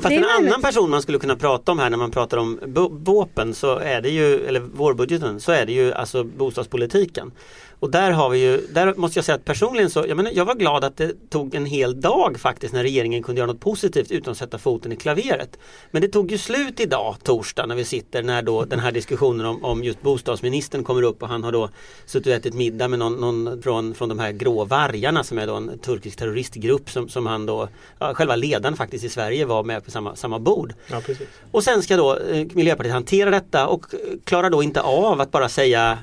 Fast 0.02 0.10
en 0.10 0.24
annan 0.24 0.62
person 0.62 0.90
man 0.90 1.02
skulle 1.02 1.18
kunna 1.18 1.36
prata 1.36 1.72
om 1.72 1.78
här 1.78 1.90
när 1.90 1.96
man 1.96 2.10
pratar 2.10 2.36
om 2.36 2.60
våpen 2.90 3.54
så 3.54 3.78
är 3.78 4.00
det 4.00 4.10
ju, 4.10 4.46
eller 4.46 4.60
vårbudgeten, 4.60 5.40
så 5.40 5.52
är 5.52 5.66
det 5.66 5.72
ju 5.72 5.92
alltså 5.92 6.24
bostadspolitiken. 6.24 7.32
Och 7.80 7.90
där 7.90 8.10
har 8.10 8.30
vi 8.30 8.38
ju, 8.38 8.66
där 8.70 8.94
måste 8.94 9.18
jag 9.18 9.24
säga 9.24 9.36
att 9.36 9.44
personligen 9.44 9.90
så, 9.90 10.04
jag, 10.08 10.16
menar, 10.16 10.30
jag 10.34 10.44
var 10.44 10.54
glad 10.54 10.84
att 10.84 10.96
det 10.96 11.30
tog 11.30 11.54
en 11.54 11.66
hel 11.66 12.00
dag 12.00 12.40
faktiskt 12.40 12.74
när 12.74 12.82
regeringen 12.82 13.22
kunde 13.22 13.38
göra 13.38 13.52
något 13.52 13.60
positivt 13.60 14.10
utan 14.10 14.32
att 14.32 14.38
sätta 14.38 14.58
foten 14.58 14.92
i 14.92 14.96
klaveret. 14.96 15.58
Men 15.90 16.02
det 16.02 16.08
tog 16.08 16.30
ju 16.30 16.38
slut 16.38 16.80
idag, 16.80 17.16
torsdag, 17.22 17.66
när 17.66 17.74
vi 17.74 17.84
sitter 17.84 18.22
när 18.22 18.42
då 18.42 18.64
den 18.64 18.80
här 18.80 18.92
diskussionen 18.92 19.46
om, 19.46 19.64
om 19.64 19.84
just 19.84 20.02
bostadsministern 20.02 20.84
kommer 20.84 21.02
upp 21.02 21.22
och 21.22 21.28
han 21.28 21.44
har 21.44 21.52
då 21.52 21.68
suttit 22.06 22.26
och 22.26 22.32
ätit 22.32 22.54
middag 22.54 22.88
med 22.88 22.98
någon, 22.98 23.12
någon 23.12 23.62
från, 23.62 23.94
från 23.94 24.08
de 24.08 24.18
här 24.18 24.32
grå 24.32 24.64
vargarna 24.64 25.24
som 25.24 25.38
är 25.38 25.46
då 25.46 25.54
en 25.54 25.78
turkisk 25.78 26.18
terroristgrupp 26.18 26.90
som, 26.90 27.08
som 27.08 27.26
han 27.26 27.46
då, 27.46 27.68
ja, 27.98 28.14
själva 28.14 28.36
ledaren 28.36 28.76
faktiskt 28.76 29.04
i 29.04 29.08
Sverige 29.08 29.44
var 29.44 29.64
med 29.64 29.84
på 29.84 29.90
samma, 29.90 30.16
samma 30.16 30.38
bord. 30.38 30.74
Ja. 30.90 31.02
Och 31.50 31.64
sen 31.64 31.82
ska 31.82 31.96
då 31.96 32.16
eh, 32.16 32.46
Miljöpartiet 32.52 32.92
hantera 32.92 33.30
detta 33.30 33.66
och 33.66 33.86
klarar 34.24 34.50
då 34.50 34.62
inte 34.62 34.80
av 34.80 35.20
att 35.20 35.30
bara 35.30 35.48
säga 35.48 35.98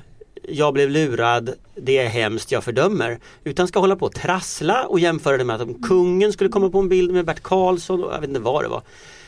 jag 0.48 0.74
blev 0.74 0.90
lurad, 0.90 1.54
det 1.76 1.98
är 1.98 2.08
hemskt, 2.08 2.52
jag 2.52 2.64
fördömer. 2.64 3.20
Utan 3.44 3.68
ska 3.68 3.80
hålla 3.80 3.96
på 3.96 4.06
och 4.06 4.16
trassla 4.16 4.86
och 4.86 5.00
jämföra 5.00 5.38
det 5.38 5.44
med 5.44 5.56
att 5.56 5.62
om 5.62 5.82
kungen 5.84 6.34
skulle 6.34 6.50
komma 6.50 6.70
på 6.70 6.80
en 6.80 6.90
bild 6.90 7.12
med 7.12 7.26
Bert 7.26 7.44
Karlsson 7.44 8.04
och 8.04 8.14
jag 8.14 8.20
vet 8.20 8.28
inte 8.28 8.40
vad 8.40 8.64
det 8.64 8.68
var. 8.68 8.82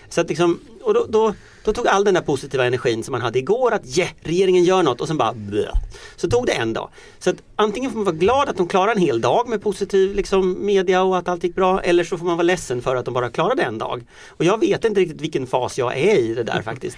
Så 0.09 0.21
att 0.21 0.29
liksom, 0.29 0.59
och 0.81 0.93
då, 0.93 1.05
då, 1.09 1.33
då 1.63 1.73
tog 1.73 1.87
all 1.87 2.03
den 2.03 2.13
där 2.13 2.21
positiva 2.21 2.65
energin 2.65 3.03
som 3.03 3.11
man 3.11 3.21
hade 3.21 3.39
igår 3.39 3.73
att 3.73 3.97
yeah, 3.97 4.09
regeringen 4.21 4.63
gör 4.63 4.83
något 4.83 5.01
och 5.01 5.07
sen 5.07 5.17
bara 5.17 5.33
bleh. 5.33 5.73
Så 6.15 6.29
tog 6.29 6.45
det 6.45 6.51
en 6.51 6.73
dag. 6.73 6.89
Så 7.19 7.29
att 7.29 7.35
antingen 7.55 7.91
får 7.91 7.97
man 7.97 8.05
vara 8.05 8.15
glad 8.15 8.49
att 8.49 8.57
de 8.57 8.67
klarar 8.67 8.91
en 8.91 8.97
hel 8.97 9.21
dag 9.21 9.49
med 9.49 9.63
positiv 9.63 10.15
liksom, 10.15 10.65
media 10.65 11.03
och 11.03 11.17
att 11.17 11.27
allt 11.27 11.43
gick 11.43 11.55
bra 11.55 11.81
eller 11.81 12.03
så 12.03 12.17
får 12.17 12.25
man 12.25 12.37
vara 12.37 12.43
ledsen 12.43 12.81
för 12.81 12.95
att 12.95 13.05
de 13.05 13.13
bara 13.13 13.29
klarade 13.29 13.63
en 13.63 13.77
dag. 13.77 14.03
Och 14.29 14.45
jag 14.45 14.59
vet 14.59 14.85
inte 14.85 14.99
riktigt 14.99 15.21
vilken 15.21 15.47
fas 15.47 15.77
jag 15.77 15.97
är 15.97 16.17
i 16.17 16.33
det 16.33 16.43
där 16.43 16.61
faktiskt. 16.61 16.97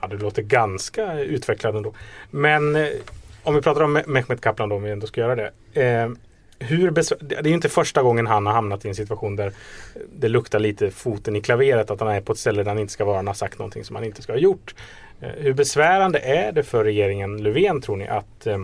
Ja, 0.00 0.08
det 0.08 0.16
låter 0.16 0.42
ganska 0.42 1.18
utvecklande 1.18 1.78
ändå. 1.78 1.94
Men 2.30 2.76
eh, 2.76 2.88
om 3.42 3.54
vi 3.54 3.62
pratar 3.62 3.82
om 3.82 3.92
Mehmet 4.06 4.40
Kaplan 4.40 4.68
då, 4.68 4.76
om 4.76 4.82
vi 4.82 4.90
ändå 4.90 5.06
ska 5.06 5.20
göra 5.20 5.36
det. 5.36 5.50
Eh, 5.82 6.10
hur 6.58 6.90
det 6.90 7.36
är 7.36 7.46
ju 7.46 7.54
inte 7.54 7.68
första 7.68 8.02
gången 8.02 8.26
han 8.26 8.46
har 8.46 8.52
hamnat 8.52 8.84
i 8.84 8.88
en 8.88 8.94
situation 8.94 9.36
där 9.36 9.52
det 10.16 10.28
luktar 10.28 10.58
lite 10.58 10.90
foten 10.90 11.36
i 11.36 11.40
klaveret. 11.40 11.90
Att 11.90 12.00
han 12.00 12.08
är 12.08 12.20
på 12.20 12.32
ett 12.32 12.38
ställe 12.38 12.62
där 12.62 12.70
han 12.70 12.78
inte 12.78 12.92
ska 12.92 13.04
vara. 13.04 13.16
Han 13.16 13.26
har 13.26 13.34
sagt 13.34 13.58
någonting 13.58 13.84
som 13.84 13.96
han 13.96 14.04
inte 14.04 14.22
ska 14.22 14.32
ha 14.32 14.38
gjort. 14.38 14.74
Eh, 15.20 15.28
hur 15.28 15.52
besvärande 15.52 16.18
är 16.18 16.52
det 16.52 16.62
för 16.62 16.84
regeringen 16.84 17.42
Löfven 17.42 17.80
tror 17.80 17.96
ni 17.96 18.08
att 18.08 18.46
eh, 18.46 18.58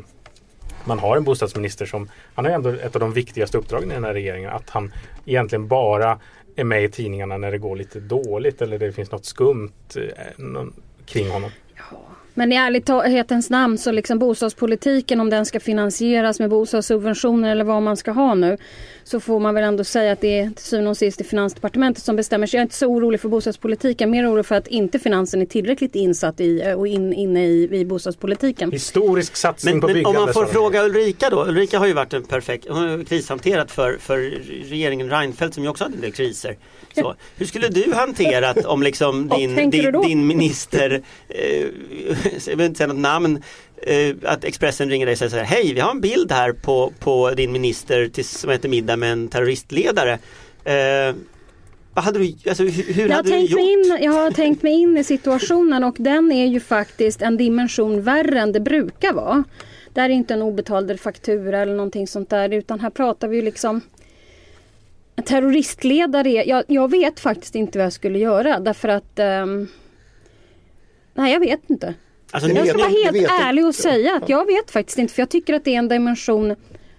man 0.84 0.98
har 0.98 1.16
en 1.16 1.24
bostadsminister 1.24 1.86
som, 1.86 2.10
han 2.34 2.44
har 2.44 2.52
ju 2.52 2.54
ändå 2.54 2.68
ett 2.68 2.96
av 2.96 3.00
de 3.00 3.12
viktigaste 3.12 3.58
uppdragen 3.58 3.90
i 3.90 3.94
den 3.94 4.04
här 4.04 4.14
regeringen. 4.14 4.50
Att 4.50 4.70
han 4.70 4.92
egentligen 5.26 5.68
bara 5.68 6.18
är 6.56 6.64
med 6.64 6.84
i 6.84 6.88
tidningarna 6.88 7.36
när 7.36 7.50
det 7.50 7.58
går 7.58 7.76
lite 7.76 8.00
dåligt 8.00 8.62
eller 8.62 8.78
det 8.78 8.92
finns 8.92 9.10
något 9.10 9.24
skumt 9.24 9.96
eh, 9.96 10.02
någon, 10.36 10.72
kring 11.06 11.30
honom. 11.30 11.50
Men 12.38 12.52
i 12.52 12.56
ärlighetens 12.56 13.50
namn 13.50 13.78
så 13.78 13.92
liksom 13.92 14.18
bostadspolitiken 14.18 15.20
om 15.20 15.30
den 15.30 15.46
ska 15.46 15.60
finansieras 15.60 16.40
med 16.40 16.50
bostadssubventioner 16.50 17.50
eller 17.50 17.64
vad 17.64 17.82
man 17.82 17.96
ska 17.96 18.10
ha 18.10 18.34
nu 18.34 18.56
så 19.08 19.20
får 19.20 19.40
man 19.40 19.54
väl 19.54 19.64
ändå 19.64 19.84
säga 19.84 20.12
att 20.12 20.20
det 20.20 20.38
är 20.38 20.50
till 20.50 20.64
syvende 20.64 20.90
och 20.90 20.96
sist 20.96 21.20
i 21.20 21.24
Finansdepartementet 21.24 22.04
som 22.04 22.16
bestämmer. 22.16 22.46
Så 22.46 22.56
jag 22.56 22.60
är 22.60 22.62
inte 22.62 22.74
så 22.74 22.86
orolig 22.86 23.20
för 23.20 23.28
bostadspolitiken, 23.28 24.10
mer 24.10 24.30
orolig 24.30 24.46
för 24.46 24.54
att 24.54 24.66
inte 24.66 24.98
finansen 24.98 25.42
är 25.42 25.46
tillräckligt 25.46 25.94
insatt 25.94 26.40
i 26.40 26.74
och 26.76 26.86
in, 26.86 27.12
inne 27.12 27.46
i, 27.46 27.68
i 27.72 27.84
bostadspolitiken. 27.84 28.72
Historisk 28.72 29.36
satsning 29.36 29.74
Men, 29.74 29.80
på 29.80 29.86
men 29.86 29.94
byggande. 29.94 30.18
om 30.18 30.24
man 30.24 30.34
får 30.34 30.46
fråga 30.46 30.84
Ulrika 30.84 31.30
då. 31.30 31.44
Ulrika 31.44 31.78
har 31.78 31.86
ju 31.86 31.92
varit 31.92 32.12
en 32.12 32.22
perfekt, 32.22 32.66
hon 32.68 32.76
har 32.88 32.98
ju 32.98 33.04
krishanterat 33.04 33.70
för, 33.70 33.96
för 34.00 34.18
regeringen 34.68 35.10
Reinfeldt 35.10 35.54
som 35.54 35.64
ju 35.64 35.70
också 35.70 35.84
hade 35.84 35.94
en 35.94 36.00
del 36.00 36.12
kriser. 36.12 36.56
Så, 36.94 37.14
hur 37.36 37.46
skulle 37.46 37.68
du 37.68 37.92
hanterat 37.94 38.64
om 38.64 38.82
liksom 38.82 39.28
din, 39.28 39.70
din, 39.70 39.92
din 40.02 40.26
minister, 40.26 41.02
eh, 41.28 41.66
jag 42.46 42.56
vill 42.56 42.66
inte 42.66 42.78
säga 42.78 42.86
något 42.86 42.96
namn, 42.96 43.42
att 44.22 44.44
Expressen 44.44 44.90
ringer 44.90 45.06
dig 45.06 45.12
och 45.12 45.18
säger 45.18 45.30
så 45.30 45.36
här, 45.36 45.44
hej 45.44 45.74
vi 45.74 45.80
har 45.80 45.90
en 45.90 46.00
bild 46.00 46.32
här 46.32 46.52
på, 46.52 46.92
på 46.98 47.30
din 47.30 47.52
minister 47.52 48.08
till, 48.08 48.24
som 48.24 48.50
äter 48.50 48.68
middag 48.68 48.96
med 48.96 49.12
en 49.12 49.28
terroristledare. 49.28 50.18
Eh, 50.64 51.14
vad 51.94 52.04
hade 52.04 52.18
du, 52.18 52.34
alltså, 52.48 52.62
hur, 52.62 52.92
hur 52.94 53.02
Jag 53.02 53.08
har, 53.08 53.16
hade 53.16 53.30
du 53.30 53.38
gjort? 53.38 53.60
in, 53.60 53.98
jag 54.00 54.12
har 54.12 54.30
tänkt 54.30 54.62
mig 54.62 54.72
in 54.72 54.96
i 54.96 55.04
situationen 55.04 55.84
och 55.84 55.96
den 55.98 56.32
är 56.32 56.46
ju 56.46 56.60
faktiskt 56.60 57.22
en 57.22 57.36
dimension 57.36 58.02
värre 58.02 58.40
än 58.40 58.52
det 58.52 58.60
brukar 58.60 59.12
vara. 59.12 59.44
Det 59.92 60.00
här 60.00 60.10
är 60.10 60.14
inte 60.14 60.34
en 60.34 60.42
obetald 60.42 61.00
faktura 61.00 61.58
eller 61.58 61.74
någonting 61.74 62.06
sånt 62.06 62.30
där 62.30 62.52
utan 62.52 62.80
här 62.80 62.90
pratar 62.90 63.28
vi 63.28 63.36
ju 63.36 63.42
liksom 63.42 63.80
en 65.16 65.24
terroristledare. 65.24 66.30
Jag, 66.30 66.64
jag 66.68 66.90
vet 66.90 67.20
faktiskt 67.20 67.54
inte 67.54 67.78
vad 67.78 67.84
jag 67.84 67.92
skulle 67.92 68.18
göra 68.18 68.60
därför 68.60 68.88
att 68.88 69.18
ehm, 69.18 69.68
Nej 71.14 71.32
jag 71.32 71.40
vet 71.40 71.60
inte. 71.66 71.94
Alltså, 72.30 72.50
Jag 72.50 72.68
ska 72.68 72.78
vara 72.78 72.88
helt 72.88 73.30
ärlig 73.30 73.66
och 73.66 73.74
säga 73.74 74.14
att 74.22 74.28
jag 74.28 74.46
vet 74.46 74.70
faktiskt 74.70 74.98
inte 74.98 75.14
för 75.14 75.22
jag 75.22 75.28
tycker 75.28 75.54
att 75.54 75.64
det 75.64 75.74
är 75.74 75.78
en 75.78 75.88
dimension 75.88 76.56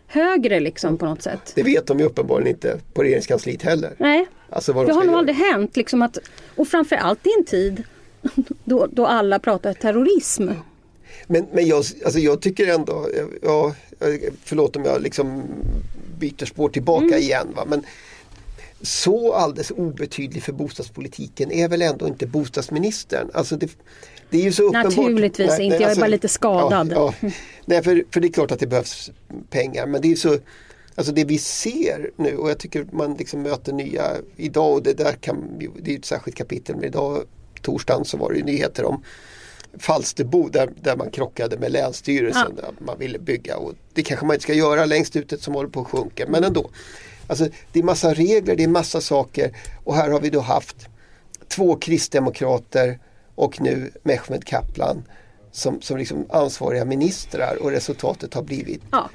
högre 0.08 0.60
liksom 0.60 0.98
på 0.98 1.06
något 1.06 1.22
sätt. 1.22 1.52
Det 1.56 1.64
vet 1.64 1.88
de 1.88 2.00
ju 2.00 2.06
uppenbarligen 2.06 2.48
inte 2.56 2.80
på 2.94 3.04
regeringskansliet 3.04 3.62
heller. 3.62 3.94
Nej, 3.98 4.26
Alltså 4.50 4.74
vad 4.74 4.86
de 4.86 4.92
Det 4.92 4.94
har 5.00 5.06
nog 5.06 5.16
aldrig 5.16 5.38
hänt 5.38 5.78
liksom 5.78 6.02
att, 6.02 6.18
och 6.56 6.68
framförallt 6.68 7.28
i 7.28 7.30
en 7.38 7.46
tid 7.46 7.84
då, 8.64 8.88
då 8.92 9.06
alla 9.06 9.40
pratar 9.40 9.74
terrorism. 9.74 10.50
Men, 11.28 11.46
men 11.54 11.68
jag, 11.68 11.78
alltså 11.78 12.20
jag 12.20 12.42
tycker 12.42 12.68
ändå, 12.74 13.08
ja, 13.42 13.76
förlåt 14.44 14.76
om 14.76 14.86
jag 14.86 15.02
liksom 15.02 15.44
byter 16.20 16.46
spår 16.46 16.70
tillbaka 16.70 17.06
Mm. 17.06 17.20
igen. 17.20 17.48
Va? 17.56 17.66
Men 17.68 17.84
så 18.82 19.34
alldeles 19.34 19.72
obetydlig 19.72 20.44
för 20.44 20.54
bostadspolitiken 20.54 21.52
är 21.52 21.68
väl 21.68 21.82
ändå 21.82 22.08
inte 22.08 22.28
bostadsministern. 22.28 23.30
Alltså 23.34 23.58
det, 23.58 23.72
det 24.30 24.38
är 24.38 24.44
ju 24.44 24.52
så 24.52 24.64
uppenbart. 24.64 24.96
Naturligtvis 24.96 25.60
inte, 25.60 25.78
jag 25.78 25.92
är 25.92 25.96
bara 25.96 26.08
lite 26.08 26.28
skadad. 26.28 26.92
Ja, 26.96 27.14
ja. 27.22 27.30
Nej, 27.66 27.84
för, 27.84 28.04
för 28.12 28.20
det 28.20 28.28
är 28.28 28.32
klart 28.32 28.52
att 28.52 28.60
det 28.60 28.68
behövs 28.68 29.12
pengar 29.50 29.86
men 29.86 30.02
det 30.02 30.08
är 30.08 30.10
ju 30.10 30.16
så 30.16 30.38
Alltså 30.96 31.14
det 31.14 31.24
vi 31.24 31.38
ser 31.38 32.12
nu 32.16 32.38
och 32.38 32.50
jag 32.50 32.58
tycker 32.58 32.86
man 32.92 33.14
liksom 33.14 33.42
möter 33.42 33.74
nya 33.74 34.04
idag 34.36 34.74
och 34.74 34.84
det 34.84 34.94
där 34.94 35.12
kan, 35.12 35.60
det 35.82 35.94
är 35.94 35.98
ett 35.98 36.06
särskilt 36.06 36.38
kapitel 36.38 36.76
men 36.76 36.86
idag 36.86 37.24
torsdagen 37.62 38.06
så 38.06 38.18
var 38.18 38.32
det 38.32 38.38
ju 38.38 38.44
nyheter 38.44 38.86
om 38.86 39.04
Falsterbo 39.78 40.50
där, 40.50 40.70
där 40.82 40.96
man 40.96 41.12
krockade 41.12 41.58
med 41.58 41.72
Länsstyrelsen. 41.72 42.56
Där 42.56 42.72
man 42.86 43.00
ville 43.00 43.20
bygga 43.20 43.58
och 43.58 43.74
det 43.94 44.04
kanske 44.04 44.26
man 44.26 44.34
inte 44.34 44.44
ska 44.44 44.54
göra 44.54 44.86
längst 44.86 45.16
ute 45.16 45.38
som 45.38 45.54
håller 45.54 45.70
på 45.70 45.82
att 45.82 45.88
sjunka 45.88 46.26
men 46.28 46.44
ändå. 46.44 46.70
Alltså 47.30 47.48
det 47.72 47.80
är 47.80 47.84
massa 47.84 48.14
regler, 48.14 48.56
det 48.56 48.64
är 48.64 48.68
massa 48.68 49.02
saker. 49.02 49.58
Och 49.84 49.96
här 49.96 50.10
har 50.10 50.20
vi 50.20 50.30
då 50.30 50.40
haft 50.40 50.88
två 51.48 51.76
kristdemokrater 51.76 53.00
och 53.36 53.62
nu 53.62 53.92
Mehmet 54.04 54.46
Kaplan 54.46 55.04
som, 55.52 55.82
som 55.82 55.98
liksom 55.98 56.26
ansvariga 56.30 56.86
ministrar 56.86 57.58
och 57.64 57.72
resultatet 57.72 58.34
har 58.34 58.42
blivit 58.44 58.82
Ja. 58.92 59.10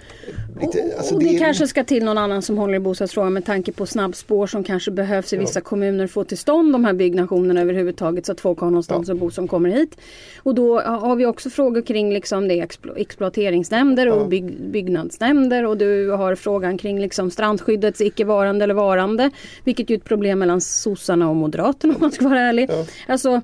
lite, 0.61 0.95
alltså 0.99 1.15
och 1.15 1.21
det, 1.23 1.35
är- 1.35 1.39
kanske 1.39 1.67
ska 1.67 1.85
till 1.85 2.05
någon 2.05 2.19
annan 2.19 2.43
som 2.43 2.59
håller 2.59 2.75
i 2.75 2.79
bostadsfrågan 2.81 3.33
med 3.33 3.45
tanke 3.45 3.73
på 3.73 3.87
snabbspår 3.87 4.47
som 4.47 4.65
kanske 4.65 4.91
behövs 4.91 5.33
i 5.33 5.37
vissa 5.37 5.61
kommuner 5.61 6.07
få 6.07 6.25
till 6.25 6.39
stånd 6.39 6.73
de 6.73 6.85
här 6.85 6.93
byggnationerna 6.93 7.61
överhuvudtaget 7.61 8.27
så 8.27 8.33
att 8.33 8.41
folk 8.41 8.59
har 8.59 8.67
någonstans 8.71 9.11
att 9.11 9.17
bo 9.19 9.31
som 9.31 9.49
kommer 9.49 9.69
hit. 9.69 9.97
Och 10.43 10.55
då 10.55 10.81
har 10.81 11.17
vi 11.17 11.27
också 11.27 11.51
frågor 11.51 11.83
kring 11.83 12.13
liksom 12.13 12.49
det 12.49 12.55
explo- 12.55 12.97
exploateringsnämnder 12.97 14.09
och 14.09 14.29
bygg, 14.29 14.61
byggnadsnämnder 14.61 15.65
och 15.67 15.77
du 15.77 16.11
har 16.11 16.35
frågan 16.35 16.79
kring 16.79 17.01
liksom 17.01 17.31
strandskyddets 17.31 18.01
icke-varande 18.01 18.65
eller 18.65 18.75
varande. 18.75 19.31
Vilket 19.65 19.91
ju 19.91 19.95
är 19.95 19.99
ett 19.99 20.05
problem 20.05 20.39
mellan 20.39 20.61
sossarna 20.61 21.31
och 21.31 21.37
moderaterna 21.37 21.95
om 21.95 22.01
man 22.01 22.13
ska 22.13 22.29
vara 22.29 22.41
ärlig. 22.41 22.71
Alltså, 23.07 23.41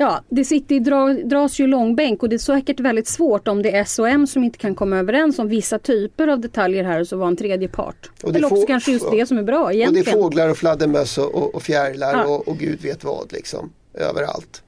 Ja, 0.00 0.24
det 0.28 0.44
sitter, 0.44 0.80
dra, 0.80 1.12
dras 1.12 1.58
ju 1.60 1.66
långbänk 1.66 2.22
och 2.22 2.28
det 2.28 2.36
är 2.36 2.38
säkert 2.38 2.80
väldigt 2.80 3.06
svårt 3.08 3.48
om 3.48 3.62
det 3.62 3.76
är 3.76 3.84
SOM 3.84 4.26
som 4.26 4.44
inte 4.44 4.58
kan 4.58 4.74
komma 4.74 4.96
överens 4.98 5.38
om 5.38 5.48
vissa 5.48 5.78
typer 5.78 6.28
av 6.28 6.40
detaljer 6.40 6.84
här 6.84 7.00
och 7.00 7.06
så 7.06 7.16
vara 7.16 7.28
en 7.28 7.36
tredje 7.36 7.68
part. 7.68 8.10
Och 8.22 8.32
det 8.32 8.38
Eller 8.38 8.52
också 8.52 8.66
kanske 8.66 8.92
just 8.92 9.10
det 9.10 9.26
som 9.26 9.38
är 9.38 9.42
bra 9.42 9.62
Och 9.62 9.68
det 9.70 9.76
egentligen. 9.76 10.08
är 10.08 10.12
fåglar 10.12 10.48
och 10.48 10.56
fladdermöss 10.56 11.18
och, 11.18 11.34
och, 11.34 11.54
och 11.54 11.62
fjärilar 11.62 12.12
Ja. 12.14 12.24
och, 12.26 12.48
och 12.48 12.58
gud 12.58 12.80
vet 12.82 13.04
vad 13.04 13.32
liksom. 13.32 13.72
Överallt. 13.94 14.62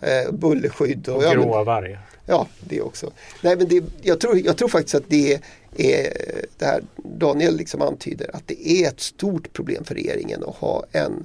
Eh, 0.00 0.32
bullerskydd 0.32 1.08
och, 1.08 1.16
Och 1.16 1.22
ja, 1.24 1.64
vargar. 1.64 2.00
ja, 2.26 2.46
det 2.60 2.80
också. 2.80 3.10
Nej, 3.42 3.56
men 3.56 3.68
det, 3.68 3.84
jag, 4.02 4.20
tror, 4.20 4.38
jag 4.38 4.56
tror 4.56 4.68
faktiskt 4.68 4.94
att 4.94 5.08
det 5.08 5.34
är 5.76 6.12
det 6.58 6.64
här 6.64 6.82
Daniel 6.96 7.56
liksom 7.56 7.82
antyder 7.82 8.36
att 8.36 8.42
det 8.46 8.68
är 8.68 8.88
ett 8.88 9.00
stort 9.00 9.52
problem 9.52 9.84
för 9.84 9.94
regeringen 9.94 10.44
att 10.48 10.56
ha 10.56 10.84
en, 10.92 11.24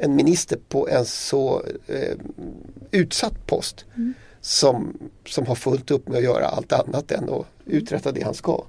en 0.00 0.16
minister 0.16 0.58
på 0.68 0.88
en 0.88 1.04
så 1.04 1.62
eh, 1.86 2.16
utsatt 2.90 3.46
post 3.46 3.84
som, 4.40 4.98
som 5.26 5.46
har 5.46 5.54
fullt 5.54 5.90
upp 5.90 6.08
med 6.08 6.16
att 6.16 6.24
göra 6.24 6.46
allt 6.46 6.72
annat 6.72 7.12
än 7.12 7.30
att 7.30 7.46
uträtta 7.66 8.12
det 8.12 8.24
han 8.24 8.34
ska. 8.34 8.64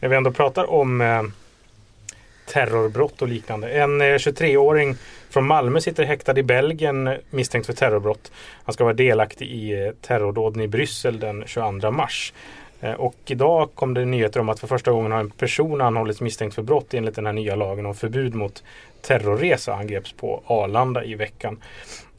När 0.00 0.08
vi 0.08 0.16
ändå 0.16 0.32
pratar 0.32 0.70
om 0.70 1.00
eh, 1.00 1.22
terrorbrott 2.46 3.22
och 3.22 3.28
liknande. 3.28 3.68
En 3.68 4.00
eh, 4.00 4.04
23-åring 4.04 4.96
från 5.30 5.46
Malmö 5.46 5.80
sitter 5.80 6.04
häktad 6.04 6.38
i 6.38 6.42
Belgien 6.42 7.16
misstänkt 7.30 7.66
för 7.66 7.72
terrorbrott. 7.72 8.32
Han 8.64 8.72
ska 8.72 8.84
vara 8.84 8.94
delaktig 8.94 9.46
i 9.46 9.84
eh, 9.84 9.90
terrordåden 10.00 10.62
i 10.62 10.68
Bryssel 10.68 11.20
den 11.20 11.44
22 11.46 11.90
mars. 11.90 12.32
Eh, 12.84 12.92
och 12.92 13.16
idag 13.26 13.70
kom 13.74 13.94
det 13.94 14.04
nyheter 14.04 14.40
om 14.40 14.48
att 14.48 14.60
för 14.60 14.66
första 14.66 14.90
gången 14.90 15.12
har 15.12 15.20
en 15.20 15.30
person 15.30 15.80
anhållits 15.80 16.20
misstänkt 16.20 16.54
för 16.54 16.62
brott 16.62 16.94
enligt 16.94 17.14
den 17.14 17.26
här 17.26 17.32
nya 17.32 17.56
lagen 17.56 17.86
om 17.86 17.94
förbud 17.94 18.34
mot 18.34 18.64
terrorresa. 19.02 19.74
Han 19.74 19.86
greps 19.86 20.12
på 20.12 20.42
Arlanda 20.46 21.04
i 21.04 21.14
veckan. 21.14 21.62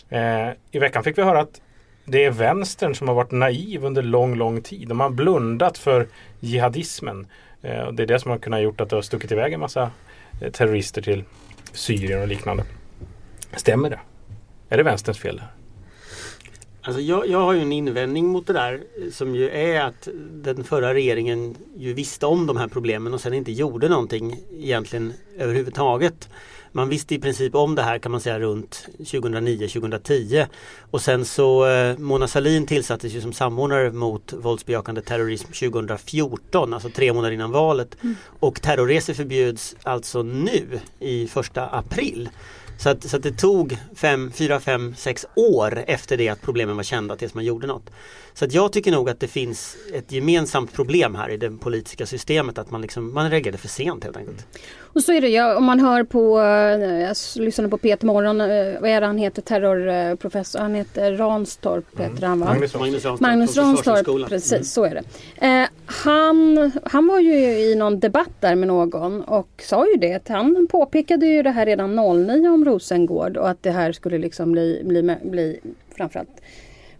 Eh, 0.09 0.49
I 0.71 0.79
veckan 0.79 1.03
fick 1.03 1.17
vi 1.17 1.21
höra 1.21 1.39
att 1.39 1.61
det 2.05 2.25
är 2.25 2.31
vänstern 2.31 2.95
som 2.95 3.07
har 3.07 3.15
varit 3.15 3.31
naiv 3.31 3.85
under 3.85 4.01
lång, 4.01 4.35
lång 4.35 4.61
tid. 4.61 4.87
De 4.87 4.99
har 4.99 5.09
blundat 5.09 5.77
för 5.77 6.07
jihadismen. 6.39 7.27
Eh, 7.61 7.91
det 7.91 8.03
är 8.03 8.07
det 8.07 8.19
som 8.19 8.31
har 8.31 8.37
kunnat 8.37 8.61
gjort 8.61 8.81
att 8.81 8.89
det 8.89 8.95
har 8.95 9.01
stuckit 9.01 9.31
iväg 9.31 9.53
en 9.53 9.59
massa 9.59 9.91
terrorister 10.51 11.01
till 11.01 11.23
Syrien 11.73 12.21
och 12.21 12.27
liknande. 12.27 12.63
Stämmer 13.55 13.89
det? 13.89 13.99
Är 14.69 14.77
det 14.77 14.83
vänsterns 14.83 15.19
fel? 15.19 15.35
där? 15.35 15.64
Alltså 16.87 17.01
jag, 17.01 17.27
jag 17.27 17.39
har 17.39 17.53
ju 17.53 17.61
en 17.61 17.71
invändning 17.71 18.27
mot 18.27 18.47
det 18.47 18.53
där 18.53 18.73
eh, 18.73 19.11
som 19.11 19.35
ju 19.35 19.49
är 19.49 19.81
att 19.81 20.07
den 20.31 20.63
förra 20.63 20.93
regeringen 20.93 21.55
ju 21.77 21.93
visste 21.93 22.25
om 22.25 22.47
de 22.47 22.57
här 22.57 22.67
problemen 22.67 23.13
och 23.13 23.21
sen 23.21 23.33
inte 23.33 23.51
gjorde 23.51 23.89
någonting 23.89 24.39
egentligen 24.59 25.13
överhuvudtaget. 25.37 26.29
Man 26.71 26.89
visste 26.89 27.15
i 27.15 27.19
princip 27.19 27.55
om 27.55 27.75
det 27.75 27.81
här 27.81 27.97
kan 27.99 28.11
man 28.11 28.21
säga 28.21 28.39
runt 28.39 28.87
2009-2010 28.99 30.47
och 30.91 31.01
sen 31.01 31.25
så 31.25 31.67
eh, 31.67 31.97
Mona 31.97 32.27
Sahlin 32.27 32.67
tillsattes 32.67 33.13
ju 33.13 33.21
som 33.21 33.33
samordnare 33.33 33.91
mot 33.91 34.33
våldsbejakande 34.33 35.01
terrorism 35.01 35.51
2014, 35.51 36.73
alltså 36.73 36.89
tre 36.89 37.13
månader 37.13 37.33
innan 37.33 37.51
valet. 37.51 37.97
Och 38.39 38.61
terrorresor 38.61 39.13
förbjuds 39.13 39.75
alltså 39.83 40.23
nu 40.23 40.79
i 40.99 41.27
första 41.27 41.65
april. 41.65 42.29
Så 42.77 42.89
att, 42.89 43.03
så 43.03 43.17
att 43.17 43.23
det 43.23 43.31
tog 43.31 43.77
4, 44.33 44.59
5, 44.59 44.95
6 44.97 45.25
år 45.35 45.83
efter 45.87 46.17
det 46.17 46.29
att 46.29 46.41
problemen 46.41 46.75
var 46.75 46.83
kända 46.83 47.15
tills 47.15 47.33
man 47.33 47.45
gjorde 47.45 47.67
något. 47.67 47.89
Så 48.33 48.45
att 48.45 48.53
jag 48.53 48.73
tycker 48.73 48.91
nog 48.91 49.09
att 49.09 49.19
det 49.19 49.27
finns 49.27 49.77
ett 49.93 50.11
gemensamt 50.11 50.73
problem 50.73 51.15
här 51.15 51.29
i 51.29 51.37
det 51.37 51.51
politiska 51.51 52.05
systemet 52.05 52.57
att 52.57 52.71
man, 52.71 52.81
liksom, 52.81 53.13
man 53.13 53.31
reagerade 53.31 53.57
för 53.57 53.67
sent 53.67 54.03
helt 54.03 54.17
enkelt. 54.17 54.47
Och 54.95 55.03
så 55.03 55.13
är 55.13 55.21
det 55.21 55.29
ju 55.29 55.55
om 55.55 55.63
man 55.63 55.79
hör 55.79 56.03
på, 56.03 56.39
eh, 56.39 57.01
jag 57.01 57.15
lyssnade 57.35 57.69
på 57.69 57.77
Peter 57.77 58.07
Morgon, 58.07 58.41
eh, 58.41 58.81
vad 58.81 58.89
är 58.89 59.01
det 59.01 59.07
han 59.07 59.17
heter, 59.17 59.41
terrorprofessor, 59.41 60.59
han 60.59 60.75
heter 60.75 61.11
Ranstorp 61.11 61.99
heter 61.99 62.27
han 62.27 62.39
va? 62.39 62.45
Magnus. 62.45 62.75
Magnus 62.75 63.05
Ranstorp, 63.05 63.19
Magnus 63.19 63.57
Ranstorp, 63.57 63.77
Försvarshögskolan. 63.77 64.29
precis 64.29 64.73
så 64.73 64.83
är 64.83 64.95
det. 64.95 65.47
Eh, 65.47 65.67
han, 65.85 66.71
han 66.83 67.07
var 67.07 67.19
ju 67.19 67.35
i 67.37 67.75
någon 67.75 67.99
debatt 67.99 68.31
där 68.39 68.55
med 68.55 68.67
någon 68.67 69.21
och 69.21 69.49
sa 69.61 69.87
ju 69.87 69.97
det 69.97 70.13
att 70.13 70.27
han 70.27 70.67
påpekade 70.71 71.25
ju 71.25 71.43
det 71.43 71.51
här 71.51 71.65
redan 71.65 71.95
09 71.95 72.49
om 72.49 72.65
Rosengård 72.65 73.37
och 73.37 73.49
att 73.49 73.63
det 73.63 73.71
här 73.71 73.91
skulle 73.91 74.17
liksom 74.17 74.51
bli, 74.51 74.81
bli, 74.85 75.17
bli 75.23 75.59
framförallt 75.97 76.41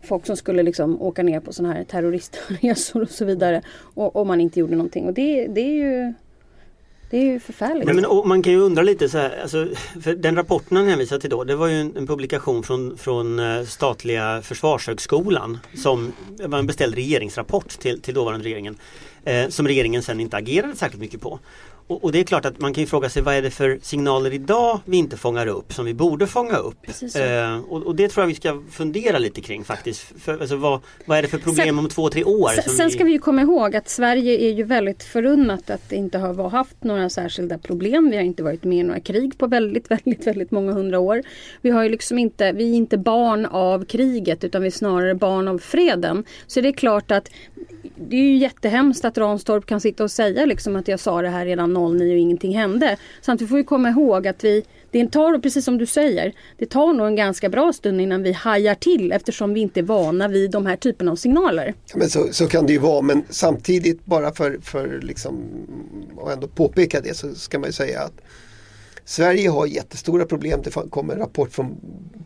folk 0.02 0.26
som 0.26 0.38
skulle 0.38 0.64
liksom 0.64 1.02
åka 1.02 1.24
ner 1.24 1.40
på 1.40 1.54
sådana 1.54 1.74
här 1.74 1.84
terroristresor 1.84 3.02
och 3.04 3.10
så 3.10 3.26
vidare 3.26 3.62
och, 3.78 4.16
och 4.16 4.28
man 4.28 4.42
inte 4.42 4.60
gjorde 4.60 4.76
någonting 4.76 5.06
och 5.06 5.14
det, 5.14 5.48
det 5.48 5.62
är 5.62 5.74
ju 5.74 6.14
det 7.10 7.18
är 7.18 7.24
ju 7.24 7.40
förfärligt. 7.40 7.86
Nej, 7.86 7.96
men, 7.96 8.06
och 8.06 8.28
man 8.28 8.44
kan 8.44 8.54
ju 8.54 8.60
undra 8.60 8.84
lite 8.84 9.10
så 9.10 9.18
här, 9.18 9.42
alltså, 9.42 9.68
för 10.02 10.16
den 10.16 10.36
rapporten 10.36 10.78
han 10.78 10.88
hänvisar 10.88 11.20
till 11.20 11.30
då 11.30 11.44
det 11.44 11.56
var 11.56 11.68
ju 11.68 11.82
en, 11.82 11.98
en 11.98 12.08
publikation 12.08 12.64
från, 12.64 12.98
från 12.98 13.40
eh, 13.40 13.64
statliga 13.64 14.42
Försvarshögskolan 14.42 15.58
som 15.76 16.14
var 16.40 16.60
en 16.60 16.68
beställd 16.68 16.96
regeringsrapport 16.96 17.70
till, 17.70 18.02
till 18.02 18.14
dåvarande 18.14 18.46
regeringen 18.46 18.78
eh, 19.26 19.50
som 19.50 19.68
regeringen 19.68 20.04
sen 20.04 20.20
inte 20.20 20.38
agerade 20.38 20.76
särskilt 20.76 21.02
mycket 21.02 21.22
på. 21.22 21.40
Och, 21.88 22.04
och, 22.04 22.12
det 22.12 22.20
är 22.20 22.24
klart 22.24 22.46
att 22.46 22.60
man 22.60 22.74
kan 22.74 22.84
ju 22.84 22.88
fråga 22.88 23.10
sig 23.10 23.22
vad 23.22 23.36
är 23.36 23.42
det 23.42 23.52
för 23.52 23.80
signaler 23.82 24.34
idag 24.34 24.80
vi 24.86 24.98
inte 24.98 25.18
fångar 25.18 25.48
upp 25.48 25.74
som 25.74 25.86
vi 25.86 25.94
borde 25.94 26.28
fånga 26.28 26.58
upp. 26.58 26.78
Eh, 27.16 27.58
och, 27.70 27.84
och, 27.84 27.96
det 27.96 28.10
tror 28.10 28.24
jag 28.24 28.28
vi 28.28 28.36
ska 28.36 28.62
fundera 28.72 29.18
lite 29.18 29.42
kring 29.42 29.64
faktiskt. 29.64 30.14
För, 30.20 30.40
alltså, 30.40 30.56
vad, 30.56 30.80
vad 31.06 31.18
är 31.18 31.22
det 31.22 31.28
för 31.28 31.38
problem 31.38 31.68
sen, 31.68 31.80
om 31.80 31.90
två, 31.90 32.10
tre 32.10 32.24
år? 32.24 32.50
Sen, 32.50 32.74
sen 32.74 32.92
ska 32.92 33.04
vi 33.04 33.12
ju 33.12 33.20
komma 33.20 33.42
ihåg 33.42 33.76
att 33.76 33.90
Sverige 33.90 34.50
är 34.50 34.54
ju 34.54 34.64
väldigt 34.64 35.04
förunnat 35.04 35.70
att 35.70 35.92
inte 35.92 36.18
ha 36.18 36.50
haft 36.50 36.84
några 36.84 37.10
särskilda 37.10 37.58
problem. 37.58 38.10
Vi 38.10 38.16
har 38.16 38.24
inte 38.24 38.44
varit 38.44 38.64
med 38.64 38.78
i 38.78 38.84
några 38.84 39.00
krig 39.00 39.38
på 39.38 39.48
väldigt, 39.48 39.92
väldigt, 40.06 40.28
väldigt 40.28 40.52
många 40.52 40.72
hundra 40.72 41.00
år. 41.00 41.24
Vi 41.62 41.70
har 41.70 41.84
ju 41.84 41.90
liksom 41.90 42.20
inte, 42.20 42.52
vi 42.52 42.72
är 42.72 42.76
inte 42.76 42.98
barn 42.98 43.46
av 43.46 43.86
kriget 43.86 44.44
utan 44.44 44.62
vi 44.62 44.68
är 44.68 44.72
snarare 44.72 45.16
barn 45.16 45.48
av 45.48 45.58
freden. 45.58 46.24
Så 46.48 46.62
det 46.62 46.68
är 46.68 46.74
klart 46.74 47.12
att 47.12 47.30
det 47.96 48.16
är 48.16 48.22
ju 48.22 48.36
jättehemskt 48.36 49.06
att 49.06 49.18
Ranstorp 49.18 49.66
kan 49.66 49.82
sitta 49.82 50.04
och 50.04 50.12
säga 50.12 50.46
liksom 50.46 50.76
att 50.76 50.88
jag 50.88 51.00
sa 51.00 51.22
det 51.22 51.30
här 51.30 51.46
redan 51.46 51.74
09 51.74 52.14
och 52.14 52.20
ingenting 52.20 52.58
hände. 52.58 52.98
Samtidigt 53.22 53.50
får 53.50 53.58
vi 53.58 53.64
komma 53.64 53.90
ihåg 53.90 54.28
att 54.28 54.44
vi 54.44 54.64
det 54.92 55.12
tar, 55.12 55.40
precis 55.40 55.66
som 55.66 55.78
du 55.78 55.86
säger, 55.86 56.34
det 56.58 56.66
tar 56.66 56.94
nog 56.94 57.08
en 57.08 57.16
ganska 57.16 57.50
bra 57.50 57.74
stund 57.74 58.02
innan 58.02 58.24
vi 58.24 58.32
hajar 58.32 58.76
till 58.76 59.12
eftersom 59.12 59.54
vi 59.54 59.60
inte 59.60 59.80
är 59.80 59.84
vana 59.84 60.28
vid 60.28 60.52
de 60.52 60.66
här 60.66 60.76
typerna 60.76 61.12
av 61.12 61.16
signaler. 61.16 61.74
Ja, 61.86 61.98
men 61.98 62.10
så, 62.10 62.28
så 62.32 62.48
kan 62.48 62.66
det 62.66 62.74
ju 62.74 62.80
vara 62.80 63.02
men 63.02 63.24
samtidigt 63.30 64.06
bara 64.06 64.34
för, 64.34 64.58
för 64.62 65.00
liksom, 65.02 65.44
att 66.22 66.34
ändå 66.34 66.48
påpeka 66.48 67.02
det 67.02 67.18
så 67.18 67.36
ska 67.36 67.60
man 67.60 67.70
ju 67.70 67.74
säga 67.74 68.02
att 68.02 68.22
Sverige 69.06 69.50
har 69.50 69.66
jättestora 69.66 70.26
problem. 70.26 70.62
Det 70.64 70.90
kom 70.90 71.10
en 71.10 71.18
rapport 71.18 71.52
från 71.52 71.78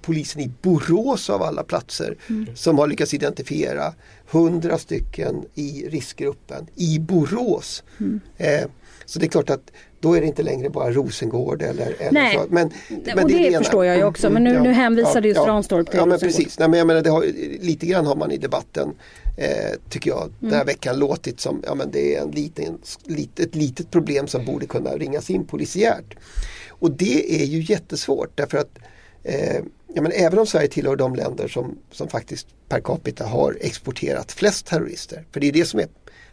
polisen 0.01 0.41
i 0.41 0.51
Borås 0.61 1.29
av 1.29 1.43
alla 1.43 1.63
platser 1.63 2.17
mm. 2.29 2.55
som 2.55 2.77
har 2.77 2.87
lyckats 2.87 3.13
identifiera 3.13 3.93
hundra 4.31 4.77
stycken 4.77 5.45
i 5.55 5.87
riskgruppen 5.89 6.67
i 6.75 6.99
Borås. 6.99 7.83
Mm. 7.99 8.19
Eh, 8.37 8.67
så 9.05 9.19
det 9.19 9.25
är 9.25 9.29
klart 9.29 9.49
att 9.49 9.71
då 9.99 10.13
är 10.13 10.21
det 10.21 10.27
inte 10.27 10.43
längre 10.43 10.69
bara 10.69 10.91
Rosengård 10.91 11.61
eller, 11.61 11.95
eller 11.99 12.11
Nej. 12.11 12.33
så. 12.35 12.45
Men, 12.49 12.71
men 13.05 13.23
och 13.23 13.31
det, 13.31 13.49
det 13.49 13.57
förstår 13.57 13.85
jag 13.85 13.97
ju 13.97 14.03
också 14.03 14.29
men 14.29 14.43
nu, 14.43 14.53
ja, 14.53 14.63
nu 14.63 14.71
hänvisade 14.71 15.27
ja, 15.27 15.35
just 15.35 15.47
Ranstorp 15.47 15.89
till 15.89 15.99
Ja 15.99 16.05
men 16.05 16.19
precis, 16.19 16.59
Nej, 16.59 16.69
men 16.69 16.77
jag 16.77 16.87
menar, 16.87 17.01
det 17.01 17.09
har, 17.09 17.25
lite 17.61 17.85
grann 17.85 18.05
har 18.05 18.15
man 18.15 18.31
i 18.31 18.37
debatten 18.37 18.89
eh, 19.37 19.79
tycker 19.89 20.09
jag 20.09 20.23
mm. 20.23 20.33
den 20.39 20.53
här 20.53 20.65
veckan 20.65 20.99
låtit 20.99 21.39
som 21.39 21.63
ja, 21.65 21.75
men 21.75 21.91
det 21.91 22.15
är 22.15 22.21
en 22.21 22.31
liten, 22.31 22.77
lit, 23.03 23.39
ett 23.39 23.55
litet 23.55 23.91
problem 23.91 24.27
som 24.27 24.45
borde 24.45 24.65
kunna 24.65 24.89
ringas 24.89 25.29
in 25.29 25.45
polisiärt. 25.45 26.15
Och 26.69 26.91
det 26.91 27.41
är 27.41 27.45
ju 27.45 27.61
jättesvårt 27.61 28.31
därför 28.35 28.57
att 28.57 28.79
eh, 29.23 29.61
ja, 29.93 30.01
men 30.01 30.11
även 30.11 30.39
om 30.39 30.45
Sverige 30.45 30.67
tillhör 30.67 30.95
de 30.95 31.15
länder 31.15 31.47
som, 31.47 31.77
som 31.91 32.07
faktiskt 32.07 32.47
per 32.69 32.79
capita 32.79 33.25
har 33.25 33.57
exporterat 33.61 34.31
flest 34.31 34.65
terrorister. 34.65 35.25
För 35.31 35.39
det 35.39 35.47
är 35.47 35.51
det 35.51 35.65
som 35.65 35.79
är 35.79 35.87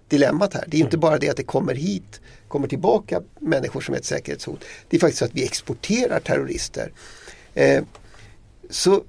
dilemmat 0.08 0.54
här. 0.54 0.64
Det 0.66 0.76
är 0.76 0.80
inte 0.80 0.98
bara 0.98 1.18
det 1.18 1.28
att 1.28 1.36
det 1.36 1.42
kommer 1.42 1.74
hit, 1.74 2.20
kommer 2.48 2.68
tillbaka 2.68 3.22
människor 3.40 3.80
som 3.80 3.94
är 3.94 3.98
ett 3.98 4.04
säkerhetshot. 4.04 4.64
Det 4.88 4.96
är 4.96 5.00
faktiskt 5.00 5.18
så 5.18 5.24
att 5.24 5.34
vi 5.34 5.44
exporterar 5.44 6.20
terrorister. 6.20 6.92
Eh, 7.54 7.84
så 8.70 9.02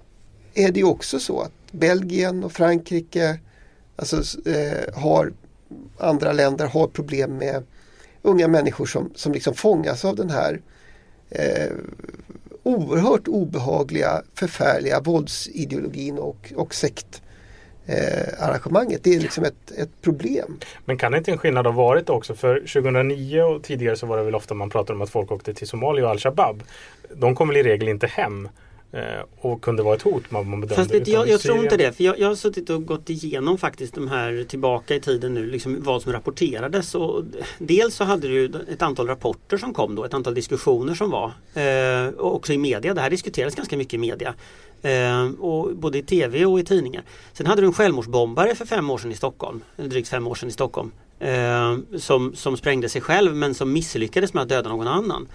är 0.54 0.72
det 0.72 0.84
också 0.84 1.20
så 1.20 1.42
att 1.42 1.52
Belgien 1.72 2.44
och 2.44 2.52
Frankrike 2.52 3.40
alltså, 3.96 4.50
eh, 4.50 4.94
har 4.94 5.34
andra 5.98 6.34
länder 6.34 6.68
har 6.68 6.88
problem 6.88 7.38
med 7.38 7.64
unga 8.22 8.48
människor 8.48 8.86
som, 8.86 9.12
som 9.16 9.32
liksom 9.32 9.54
fångas 9.54 10.06
av 10.06 10.16
den 10.16 10.30
här 10.30 10.62
eh, 11.30 11.72
oerhört 12.64 13.28
obehagliga, 13.28 14.24
förfärliga 14.34 15.00
våldsideologin 15.00 16.18
och, 16.18 16.54
och 16.56 16.76
sekt 16.76 17.22
eh, 17.88 18.44
arrangemanget. 18.44 19.04
Det 19.04 19.16
är 19.16 19.20
liksom 19.20 19.44
ett, 19.44 19.72
ett 19.78 20.02
problem. 20.02 20.60
Men 20.86 20.98
kan 20.98 21.12
det 21.12 21.18
inte 21.18 21.32
en 21.32 21.38
skillnad 21.38 21.66
ha 21.66 21.74
varit 21.74 22.10
också? 22.10 22.36
För 22.36 22.60
2009 22.60 23.42
och 23.42 23.64
tidigare 23.64 23.96
så 23.96 24.06
var 24.06 24.18
det 24.18 24.24
väl 24.24 24.36
ofta 24.36 24.54
man 24.54 24.70
pratade 24.70 24.94
om 24.94 25.02
att 25.02 25.10
folk 25.10 25.32
åkte 25.32 25.54
till 25.54 25.68
Somalia 25.68 26.06
och 26.06 26.12
Al-Shabaab. 26.12 26.64
De 27.16 27.36
kom 27.36 27.48
väl 27.48 27.58
i 27.58 27.64
regel 27.64 27.88
inte 27.88 28.08
hem. 28.08 28.50
Eh, 28.92 29.24
och 29.40 29.62
kunde 29.62 29.84
vara 29.84 29.96
ett 29.96 30.02
hot 30.02 30.32
man, 30.32 30.50
man 30.50 30.62
bedömde. 30.62 30.76
Fast 30.76 30.94
vet, 30.94 31.08
jag, 31.08 31.30
jag 31.30 31.42
tror 31.42 31.64
inte 31.64 31.78
det. 31.78 31.92
För 31.92 32.04
jag, 32.04 32.20
jag 32.20 32.28
har 32.28 32.36
suttit 32.36 32.70
och 32.70 32.86
gått 32.86 33.10
igenom 33.10 33.58
faktiskt 33.58 33.96
de 33.96 34.08
här 34.08 34.46
tillbaka 34.48 34.96
i 34.96 35.00
tiden 35.00 35.34
nu, 35.34 35.46
liksom 35.46 35.84
vad 35.84 36.02
som 36.02 36.14
rapporterades. 36.14 36.96
Och 36.96 37.24
dels 37.58 37.96
så 37.96 38.04
hade 38.04 38.28
du 38.28 38.46
ett 38.46 38.82
antal 38.82 39.08
rapporter 39.08 39.58
som 39.58 39.74
kom 39.74 39.96
då, 39.96 40.06
ett 40.06 40.14
antal 40.14 40.34
diskussioner 40.34 40.94
som 40.94 41.10
var. 41.10 41.32
Eh, 41.54 42.08
och 42.08 42.36
också 42.36 42.54
i 42.54 42.58
media, 42.58 42.94
det 42.94 43.02
här 43.02 43.10
diskuterades 43.10 43.56
ganska 43.56 43.78
mycket 43.78 43.94
i 43.94 43.98
media. 43.98 44.34
Eh, 44.82 45.30
och 45.40 45.76
både 45.76 45.98
i 45.98 46.04
tv 46.04 46.46
och 46.46 46.60
i 46.60 46.64
tidningar. 46.64 47.04
Sen 47.34 47.48
hade 47.48 47.62
du 47.62 47.68
en 47.68 47.74
självmordsbombare 47.74 48.56
för 48.56 48.66
fem 48.66 48.90
år 48.90 48.98
sedan 48.98 49.12
i 49.12 49.16
Stockholm, 49.16 49.62
eller 49.78 49.90
drygt 49.90 50.10
fem 50.10 50.28
år 50.28 50.36
sedan 50.36 50.50
i 50.50 50.52
Stockholm. 50.52 50.92
Eh, 51.20 51.78
som, 51.98 52.36
som 52.36 52.58
sprängde 52.58 52.90
sig 52.90 53.02
själv 53.02 53.36
men 53.36 53.54
som 53.54 53.74
misslyckades 53.74 54.34
med 54.34 54.44
att 54.44 54.50
döda 54.50 54.70
någon 54.70 54.88
annan. 54.88 55.28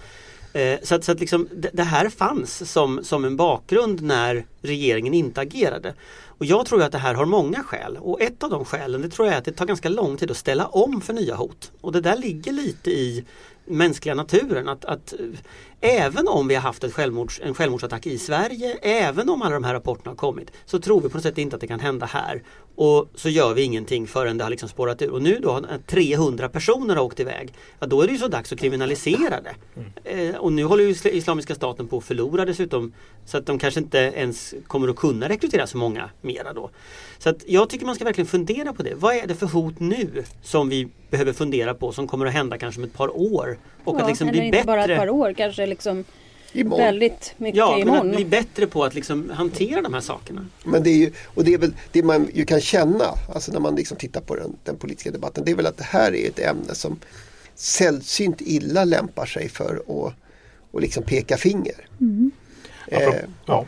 Eh, 0.53 0.79
så 0.83 0.95
att, 0.95 1.03
så 1.03 1.11
att 1.11 1.19
liksom, 1.19 1.47
det, 1.51 1.69
det, 1.73 1.83
här 1.83 2.09
fanns 2.09 2.71
som, 2.71 3.03
som 3.03 3.25
en 3.25 3.37
bakgrund 3.37 4.01
när 4.01 4.45
regeringen 4.63 5.13
inte 5.13 5.41
agerade. 5.41 5.93
Och 6.37 6.45
jag 6.45 6.65
tror 6.65 6.83
att 6.83 6.91
det 6.91 6.97
här 6.97 7.13
har 7.13 7.25
många 7.25 7.63
skäl 7.63 7.97
och 8.01 8.21
ett 8.21 8.43
av 8.43 8.49
de 8.49 8.65
skälen 8.65 9.01
det 9.01 9.09
tror 9.09 9.27
jag 9.27 9.33
är 9.33 9.37
att 9.37 9.45
det 9.45 9.51
tar 9.51 9.65
ganska 9.65 9.89
lång 9.89 10.17
tid 10.17 10.31
att 10.31 10.37
ställa 10.37 10.65
om 10.65 11.01
för 11.01 11.13
nya 11.13 11.35
hot. 11.35 11.71
Och 11.81 11.91
det 11.91 12.01
där 12.01 12.17
ligger 12.17 12.51
lite 12.51 12.91
i 12.91 13.25
mänskliga 13.65 14.15
naturen. 14.15 14.69
Att, 14.69 14.85
att 14.85 15.13
även 15.81 16.27
om 16.27 16.47
vi 16.47 16.55
har 16.55 16.61
haft 16.61 16.83
ett 16.83 16.93
självmords, 16.93 17.41
en 17.43 17.53
självmordsattack 17.53 18.07
i 18.07 18.17
Sverige, 18.17 18.77
även 18.81 19.29
om 19.29 19.41
alla 19.41 19.53
de 19.53 19.63
här 19.63 19.73
rapporterna 19.73 20.11
har 20.11 20.15
kommit, 20.15 20.51
så 20.65 20.79
tror 20.79 21.01
vi 21.01 21.09
på 21.09 21.17
något 21.17 21.23
sätt 21.23 21.37
inte 21.37 21.55
att 21.55 21.61
det 21.61 21.67
kan 21.67 21.79
hända 21.79 22.05
här. 22.05 22.43
Och 22.75 23.07
så 23.15 23.29
gör 23.29 23.53
vi 23.53 23.61
ingenting 23.61 24.07
förrän 24.07 24.37
det 24.37 24.43
har 24.43 24.51
liksom 24.51 24.69
spårat 24.69 25.01
ur. 25.01 25.11
Och 25.11 25.21
nu 25.21 25.39
då 25.39 25.61
300 25.87 26.49
personer 26.49 26.95
har 26.95 27.03
åkt 27.03 27.19
iväg. 27.19 27.53
Ja, 27.79 27.87
då 27.87 28.01
är 28.01 28.07
det 28.07 28.13
ju 28.13 28.19
så 28.19 28.27
dags 28.27 28.53
att 28.53 28.59
kriminalisera 28.59 29.41
det. 29.41 29.55
Mm. 29.75 30.29
Eh, 30.29 30.35
och 30.35 30.53
nu 30.53 30.63
håller 30.63 30.83
ju 30.83 30.95
Islamiska 31.11 31.55
staten 31.55 31.87
på 31.87 31.97
att 31.97 32.03
förlora 32.03 32.45
dessutom. 32.45 32.93
Så 33.25 33.37
att 33.37 33.45
de 33.45 33.59
kanske 33.59 33.79
inte 33.79 33.97
ens 33.97 34.52
kommer 34.67 34.87
att 34.87 34.95
kunna 34.95 35.29
rekrytera 35.29 35.67
så 35.67 35.77
många 35.77 36.09
mera 36.21 36.53
då. 36.53 36.69
Så 37.17 37.29
att 37.29 37.43
jag 37.47 37.69
tycker 37.69 37.85
man 37.85 37.95
ska 37.95 38.05
verkligen 38.05 38.27
fundera 38.27 38.73
på 38.73 38.83
det. 38.83 38.93
Vad 38.95 39.15
är 39.15 39.27
det 39.27 39.35
för 39.35 39.47
hot 39.47 39.79
nu 39.79 40.23
som 40.41 40.69
vi 40.69 40.87
behöver 41.09 41.33
fundera 41.33 41.73
på 41.73 41.91
som 41.91 42.07
kommer 42.07 42.25
att 42.25 42.33
hända 42.33 42.57
kanske 42.57 42.81
om 42.81 42.85
ett 42.85 42.93
par 42.93 43.17
år? 43.17 43.57
Och 43.83 43.95
ja, 43.95 44.01
att 44.01 44.07
liksom 44.07 44.27
bli 44.27 44.45
inte 44.45 44.51
bättre. 44.51 44.65
bara 44.65 44.85
ett 44.85 44.99
par 44.99 45.09
år, 45.09 45.33
kanske 45.33 45.65
liksom 45.65 46.03
Imorgon. 46.51 46.85
väldigt 46.85 47.33
mycket 47.37 47.57
ja, 47.57 47.79
imorgon. 47.79 47.95
Ja, 47.95 48.03
men 48.03 48.11
att 48.11 48.15
bli 48.15 48.25
bättre 48.25 48.67
på 48.67 48.83
att 48.83 48.95
liksom 48.95 49.29
hantera 49.29 49.81
de 49.81 49.93
här 49.93 50.01
sakerna. 50.01 50.45
Men 50.63 50.83
det 50.83 50.89
är 50.89 50.97
ju, 50.97 51.11
och 51.25 51.43
det 51.43 51.53
är 51.53 51.57
väl 51.57 51.73
det 51.91 52.03
man 52.03 52.27
ju 52.33 52.45
kan 52.45 52.61
känna, 52.61 53.05
alltså 53.33 53.51
när 53.51 53.59
man 53.59 53.75
liksom 53.75 53.97
tittar 53.97 54.21
på 54.21 54.35
den, 54.35 54.55
den 54.63 54.77
politiska 54.77 55.11
debatten, 55.11 55.45
det 55.45 55.51
är 55.51 55.55
väl 55.55 55.67
att 55.67 55.77
det 55.77 55.83
här 55.83 56.15
är 56.15 56.27
ett 56.27 56.39
ämne 56.39 56.75
som 56.75 56.99
sällsynt 57.55 58.41
illa 58.41 58.85
lämpar 58.85 59.25
sig 59.25 59.49
för 59.49 59.75
att 59.75 60.13
och 60.73 60.81
liksom 60.81 61.03
peka 61.03 61.37
finger. 61.37 61.87
Mm. 62.01 62.31
Eh, 62.87 63.13
ja. 63.45 63.65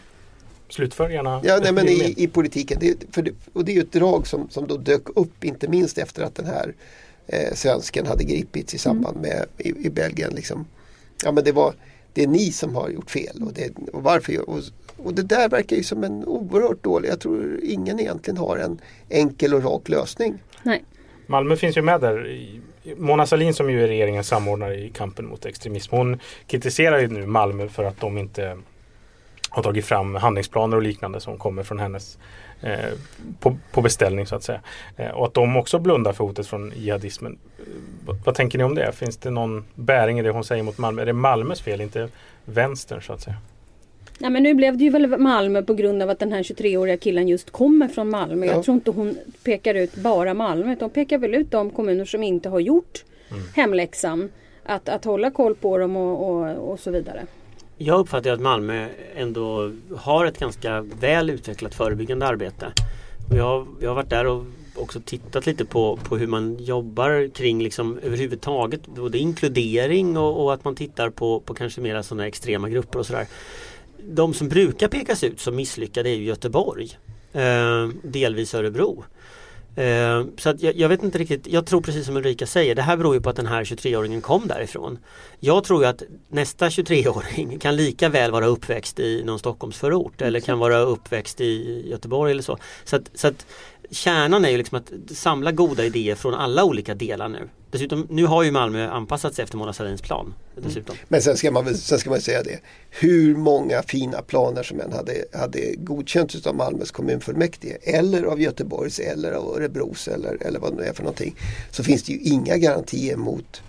Slutför 0.69 1.09
gärna. 1.09 1.41
Ja, 1.43 1.59
nej, 1.63 1.73
men 1.73 1.87
i, 1.87 2.13
i 2.17 2.27
politiken. 2.27 2.77
Det, 2.81 3.03
för 3.11 3.21
det, 3.21 3.31
och 3.53 3.65
det 3.65 3.71
är 3.71 3.75
ju 3.75 3.81
ett 3.81 3.91
drag 3.91 4.27
som, 4.27 4.49
som 4.49 4.67
då 4.67 4.77
dök 4.77 5.09
upp 5.17 5.43
inte 5.43 5.67
minst 5.67 5.97
efter 5.97 6.23
att 6.23 6.35
den 6.35 6.45
här 6.45 6.73
eh, 7.27 7.53
svensken 7.53 8.05
hade 8.05 8.23
gripits 8.23 8.73
i 8.73 8.77
samband 8.77 9.17
mm. 9.17 9.29
med 9.29 9.45
i, 9.57 9.87
i 9.87 9.89
Belgien. 9.89 10.33
Liksom. 10.35 10.65
Ja, 11.23 11.31
men 11.31 11.43
det, 11.43 11.51
var, 11.51 11.73
det 12.13 12.23
är 12.23 12.27
ni 12.27 12.51
som 12.51 12.75
har 12.75 12.89
gjort 12.89 13.11
fel 13.11 13.43
och, 13.43 13.53
det, 13.53 13.71
och 13.93 14.03
varför. 14.03 14.49
Och, 14.49 14.59
och 14.97 15.13
det 15.13 15.23
där 15.23 15.49
verkar 15.49 15.75
ju 15.75 15.83
som 15.83 16.03
en 16.03 16.25
oerhört 16.25 16.83
dålig, 16.83 17.09
jag 17.09 17.19
tror 17.19 17.59
ingen 17.63 17.99
egentligen 17.99 18.37
har 18.37 18.57
en 18.57 18.81
enkel 19.09 19.53
och 19.53 19.63
rak 19.63 19.89
lösning. 19.89 20.33
Nej. 20.63 20.83
Malmö 21.27 21.55
finns 21.55 21.77
ju 21.77 21.81
med 21.81 22.01
där. 22.01 22.39
Mona 22.97 23.25
Sahlin 23.25 23.53
som 23.53 23.71
ju 23.71 23.83
är 23.83 23.87
regeringens 23.87 24.27
samordnare 24.27 24.75
i 24.75 24.89
kampen 24.89 25.25
mot 25.25 25.45
extremism. 25.45 25.95
Hon 25.95 26.19
kritiserar 26.47 26.99
ju 26.99 27.07
nu 27.07 27.25
Malmö 27.25 27.67
för 27.67 27.83
att 27.83 27.99
de 27.99 28.17
inte 28.17 28.57
har 29.55 29.63
tagit 29.63 29.85
fram 29.85 30.15
handlingsplaner 30.15 30.77
och 30.77 30.83
liknande 30.83 31.19
som 31.19 31.37
kommer 31.37 31.63
från 31.63 31.79
hennes 31.79 32.17
eh, 32.61 32.89
på, 33.39 33.57
på, 33.71 33.81
beställning 33.81 34.25
så 34.25 34.35
att 34.35 34.43
säga. 34.43 34.61
Eh, 34.97 35.09
och 35.09 35.25
att 35.25 35.33
de 35.33 35.57
också 35.57 35.79
blundar 35.79 36.13
för 36.13 36.23
hotet 36.23 36.47
från 36.47 36.73
jihadismen. 36.75 37.37
vad, 38.05 38.15
vad 38.25 38.35
tänker 38.35 38.57
ni 38.57 38.63
om 38.63 38.75
det? 38.75 38.91
Finns 38.91 39.17
det 39.17 39.29
någon 39.29 39.65
bäring 39.75 40.19
i 40.19 40.21
det 40.21 40.29
hon 40.29 40.43
säger 40.43 40.63
mot 40.63 40.77
Malmö? 40.77 41.01
Är 41.01 41.05
det 41.05 41.13
Malmös 41.13 41.61
fel, 41.61 41.81
inte 41.81 42.09
vänstern 42.45 43.01
så 43.01 43.13
att 43.13 43.21
säga? 43.21 43.35
Ja, 44.19 44.29
men 44.29 44.43
nu 44.43 44.53
blev 44.53 44.77
det 44.77 44.83
ju 44.83 44.89
väl 44.89 45.17
Malmö 45.17 45.61
på 45.61 45.73
grund 45.73 46.01
av 46.01 46.09
att 46.09 46.19
den 46.19 46.31
här 46.31 46.43
23-åriga 46.43 46.97
killen 46.97 47.27
just 47.27 47.51
kommer 47.51 47.87
från 47.87 48.09
Malmö. 48.09 48.45
Ja. 48.45 48.51
Jag 48.53 48.63
tror 48.63 48.75
inte 48.75 48.91
hon 48.91 49.17
pekar 49.43 49.75
ut 49.75 49.95
bara 49.95 50.33
Malmö 50.33 50.73
utan 50.73 50.85
hon 50.85 50.89
pekar 50.89 51.17
väl 51.17 51.35
ut 51.35 51.51
de 51.51 51.69
kommuner 51.69 52.05
som 52.05 52.23
inte 52.23 52.49
har 52.49 52.59
gjort 52.59 53.03
mm. 53.31 53.43
hemläxan. 53.55 54.29
Att, 54.67 54.89
att 54.89 55.05
hålla 55.05 55.31
koll 55.31 55.55
på 55.55 55.77
dem 55.77 55.95
och, 55.95 56.29
och, 56.29 56.71
och 56.71 56.79
så 56.79 56.91
vidare. 56.91 57.25
Jag 57.77 57.99
uppfattar 57.99 58.31
att 58.31 58.41
Malmö 58.41 58.87
ändå 59.15 59.71
har 59.97 60.25
ett 60.25 60.39
ganska 60.39 60.81
väl 60.81 61.29
utvecklat 61.29 61.75
förebyggande 61.75 62.27
arbete. 62.27 62.71
Och 63.29 63.37
jag, 63.37 63.67
jag 63.81 63.89
har 63.89 63.95
varit 63.95 64.09
där 64.09 64.27
och 64.27 64.45
också 64.75 64.99
tittat 65.05 65.45
lite 65.45 65.65
på, 65.65 65.97
på 65.97 66.17
hur 66.17 66.27
man 66.27 66.57
jobbar 66.59 67.29
kring 67.33 67.63
liksom 67.63 67.99
överhuvudtaget 68.03 68.87
både 68.87 69.17
inkludering 69.17 70.17
och, 70.17 70.43
och 70.43 70.53
att 70.53 70.63
man 70.63 70.75
tittar 70.75 71.09
på, 71.09 71.39
på 71.39 71.53
kanske 71.53 71.81
mera 71.81 72.03
sådana 72.03 72.27
extrema 72.27 72.69
grupper 72.69 72.99
och 72.99 73.05
sådär. 73.05 73.27
De 74.09 74.33
som 74.33 74.49
brukar 74.49 74.87
pekas 74.87 75.23
ut 75.23 75.39
som 75.39 75.55
misslyckade 75.55 76.09
är 76.09 76.15
Göteborg. 76.15 76.97
Eh, 77.33 77.89
delvis 78.03 78.53
Örebro. 78.53 79.03
Eh, 79.75 80.23
så 80.37 80.49
att 80.49 80.61
jag, 80.61 80.75
jag, 80.75 80.89
vet 80.89 81.03
inte 81.03 81.17
riktigt, 81.17 81.47
jag 81.47 81.65
tror 81.65 81.81
precis 81.81 82.05
som 82.05 82.17
Ulrika 82.17 82.45
säger, 82.45 82.75
det 82.75 82.81
här 82.81 82.97
beror 82.97 83.15
ju 83.15 83.21
på 83.21 83.29
att 83.29 83.35
den 83.35 83.45
här 83.45 83.63
23-åringen 83.63 84.21
kom 84.21 84.47
därifrån. 84.47 84.99
Jag 85.39 85.63
tror 85.63 85.83
ju 85.83 85.89
att 85.89 86.03
nästa 86.27 86.69
23-åring 86.69 87.59
kan 87.59 87.75
lika 87.75 88.09
väl 88.09 88.31
vara 88.31 88.45
uppväxt 88.45 88.99
i 88.99 89.23
någon 89.23 89.39
Stockholmsförort 89.39 90.21
eller 90.21 90.39
kan 90.39 90.59
vara 90.59 90.77
uppväxt 90.77 91.41
i 91.41 91.83
Göteborg 91.89 92.31
eller 92.31 92.43
så. 92.43 92.57
Så 92.83 92.95
att, 92.95 93.09
så 93.13 93.27
att 93.27 93.45
kärnan 93.91 94.45
är 94.45 94.49
ju 94.49 94.57
liksom 94.57 94.77
att 94.77 95.17
samla 95.17 95.51
goda 95.51 95.85
idéer 95.85 96.15
från 96.15 96.33
alla 96.33 96.63
olika 96.63 96.95
delar 96.95 97.29
nu. 97.29 97.49
Dessutom, 97.75 98.07
nu 98.09 98.25
har 98.25 98.43
ju 98.43 98.51
Malmö 98.51 98.89
anpassat 98.89 99.35
sig 99.35 99.43
efter 99.43 99.57
Mona 99.57 99.73
Sahlins 99.73 100.01
plan. 100.01 100.33
Dessutom. 100.55 100.95
Men 101.07 101.21
sen 101.21 101.37
ska, 101.37 101.51
man 101.51 101.75
sen 101.75 101.99
ska 101.99 102.09
man 102.09 102.21
säga 102.21 102.43
det. 102.43 102.59
Hur 102.89 103.35
många 103.35 103.81
fina 103.83 104.21
planer 104.21 104.63
som 104.63 104.81
än 104.81 104.93
hade, 104.93 105.25
hade 105.33 105.75
godkänts 105.77 106.47
av 106.47 106.55
Malmös 106.55 106.91
kommunfullmäktige 106.91 107.77
eller 107.83 108.23
av 108.23 108.41
Göteborgs 108.41 108.99
eller 108.99 109.31
av 109.31 109.55
Örebros 109.55 110.07
eller, 110.07 110.37
eller 110.47 110.59
vad 110.59 110.71
det 110.71 110.77
nu 110.77 110.83
är 110.83 110.93
för 110.93 111.03
någonting. 111.03 111.35
Så 111.71 111.83
finns 111.83 112.03
det 112.03 112.13
ju 112.13 112.19
inga 112.19 112.57
garantier 112.57 113.17
mot 113.17 113.61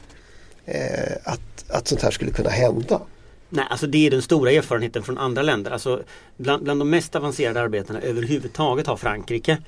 eh, 0.64 1.12
att, 1.24 1.64
att 1.68 1.88
sånt 1.88 2.02
här 2.02 2.10
skulle 2.10 2.30
kunna 2.30 2.50
hända. 2.50 3.00
Nej, 3.48 3.64
alltså 3.70 3.87
det 3.87 4.06
är 4.06 4.11
den 4.11 4.22
stora 4.22 4.50
erfarenheten 4.50 5.02
från 5.02 5.18
andra 5.18 5.42
länder. 5.42 5.70
Alltså 5.70 6.02
bland, 6.37 6.62
bland 6.62 6.80
de 6.80 6.90
mest 6.90 7.16
avancerade 7.16 7.61
arbetena 7.61 8.00
överhuvudtaget 8.00 8.87
har 8.87 8.96
Frankrike 8.96 9.59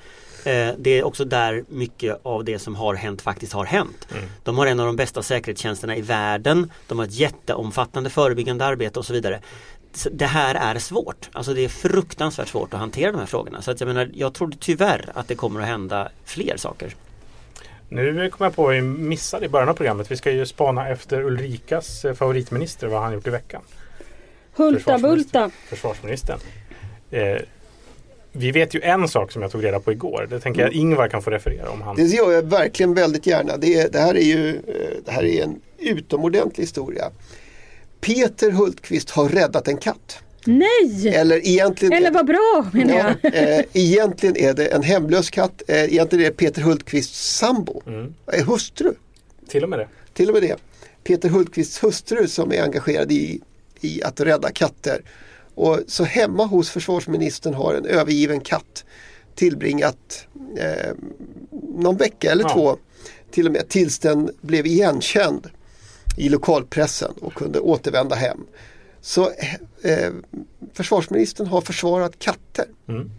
Eh, 0.43 0.73
det 0.77 0.99
är 0.99 1.03
också 1.03 1.25
där 1.25 1.63
mycket 1.67 2.19
av 2.23 2.43
det 2.43 2.59
som 2.59 2.75
har 2.75 2.95
hänt 2.95 3.21
faktiskt 3.21 3.53
har 3.53 3.65
hänt. 3.65 4.07
Mm. 4.11 4.29
De 4.43 4.57
har 4.57 4.67
en 4.67 4.79
av 4.79 4.85
de 4.85 4.95
bästa 4.95 5.23
säkerhetstjänsterna 5.23 5.95
i 5.95 6.01
världen. 6.01 6.71
De 6.87 6.99
har 6.99 7.05
ett 7.05 7.13
jätteomfattande 7.13 8.09
förebyggande 8.09 8.65
arbete 8.65 8.99
och 8.99 9.05
så 9.05 9.13
vidare. 9.13 9.39
Så 9.93 10.09
det 10.09 10.25
här 10.25 10.55
är 10.55 10.79
svårt. 10.79 11.29
Alltså 11.31 11.53
det 11.53 11.61
är 11.61 11.69
fruktansvärt 11.69 12.47
svårt 12.47 12.73
att 12.73 12.79
hantera 12.79 13.11
de 13.11 13.17
här 13.17 13.25
frågorna. 13.25 13.61
Så 13.61 13.71
att 13.71 13.79
jag 13.79 13.87
menar, 13.87 14.09
jag 14.13 14.33
tror 14.33 14.53
tyvärr 14.59 15.11
att 15.13 15.27
det 15.27 15.35
kommer 15.35 15.61
att 15.61 15.67
hända 15.67 16.09
fler 16.25 16.57
saker. 16.57 16.95
Nu 17.89 18.29
kom 18.29 18.43
jag 18.43 18.55
på 18.55 18.67
att 18.67 18.75
vi 18.75 18.81
missade 18.81 19.45
i 19.45 19.49
början 19.49 19.69
av 19.69 19.73
programmet. 19.73 20.11
Vi 20.11 20.17
ska 20.17 20.31
ju 20.31 20.45
spana 20.45 20.89
efter 20.89 21.21
Ulrikas 21.21 22.05
eh, 22.05 22.13
favoritminister, 22.13 22.87
vad 22.87 23.01
han 23.01 23.13
gjort 23.13 23.27
i 23.27 23.29
veckan. 23.29 23.61
Hulta 24.55 24.97
Bulta. 24.97 25.51
Försvarsministern. 25.69 26.39
Eh, 27.11 27.37
vi 28.31 28.51
vet 28.51 28.73
ju 28.73 28.81
en 28.81 29.07
sak 29.07 29.31
som 29.31 29.41
jag 29.41 29.51
tog 29.51 29.63
reda 29.63 29.79
på 29.79 29.91
igår. 29.91 30.27
Det 30.29 30.39
tänker 30.39 30.61
jag 30.61 30.73
Ingvar 30.73 31.07
kan 31.07 31.21
få 31.21 31.29
referera 31.29 31.69
om 31.69 31.81
han. 31.81 31.95
Det 31.95 32.03
gör 32.03 32.31
jag 32.31 32.49
verkligen 32.49 32.93
väldigt 32.93 33.25
gärna. 33.27 33.57
Det, 33.57 33.93
det 33.93 33.99
här 33.99 34.15
är 34.15 34.25
ju 34.25 34.49
eh, 34.49 35.03
det 35.05 35.11
här 35.11 35.23
är 35.23 35.43
en 35.43 35.61
utomordentlig 35.77 36.63
historia. 36.63 37.11
Peter 38.01 38.51
Hultqvist 38.51 39.09
har 39.09 39.29
räddat 39.29 39.67
en 39.67 39.77
katt. 39.77 40.23
Nej! 40.45 41.07
Eller 41.07 41.47
egentligen 41.47 41.93
Eller 41.93 42.11
vad 42.11 42.25
bra 42.25 42.69
menar 42.73 42.93
jag. 42.93 43.15
Ja, 43.21 43.29
eh, 43.29 43.65
egentligen 43.73 44.37
är 44.37 44.53
det 44.53 44.65
en 44.65 44.83
hemlös 44.83 45.29
katt. 45.29 45.61
Eh, 45.67 45.83
egentligen 45.83 46.25
är 46.25 46.29
det 46.29 46.35
Peter 46.35 46.61
Hultqvists 46.61 47.37
sambo. 47.37 47.81
Mm. 47.87 48.13
Eh, 48.33 48.45
hustru. 48.45 48.93
Till 49.47 49.63
och 49.63 49.69
med 49.69 49.79
det. 49.79 49.87
Till 50.13 50.27
och 50.27 50.33
med 50.33 50.43
det. 50.43 50.55
Peter 51.03 51.29
Hultqvists 51.29 51.83
hustru 51.83 52.27
som 52.27 52.53
är 52.53 52.63
engagerad 52.63 53.11
i, 53.11 53.41
i 53.81 54.03
att 54.03 54.19
rädda 54.19 54.51
katter. 54.51 55.01
Och 55.55 55.79
så 55.87 56.03
hemma 56.03 56.45
hos 56.45 56.69
försvarsministern 56.69 57.53
har 57.53 57.73
en 57.73 57.85
övergiven 57.85 58.39
katt 58.39 58.85
tillbringat 59.35 60.27
eh, 60.57 60.93
någon 61.77 61.97
vecka 61.97 62.31
eller 62.31 62.43
ja. 62.43 62.53
två 62.53 62.77
till 63.31 63.45
och 63.45 63.51
med 63.51 63.69
tills 63.69 63.99
den 63.99 64.31
blev 64.41 64.65
igenkänd 64.65 65.49
i 66.17 66.29
lokalpressen 66.29 67.13
och 67.21 67.33
kunde 67.33 67.59
återvända 67.59 68.15
hem. 68.15 68.45
Så 69.01 69.25
eh, 69.81 70.13
försvarsministern 70.73 71.47
har 71.47 71.61
försvarat 71.61 72.19
katter. 72.19 72.65
Mm. 72.87 73.09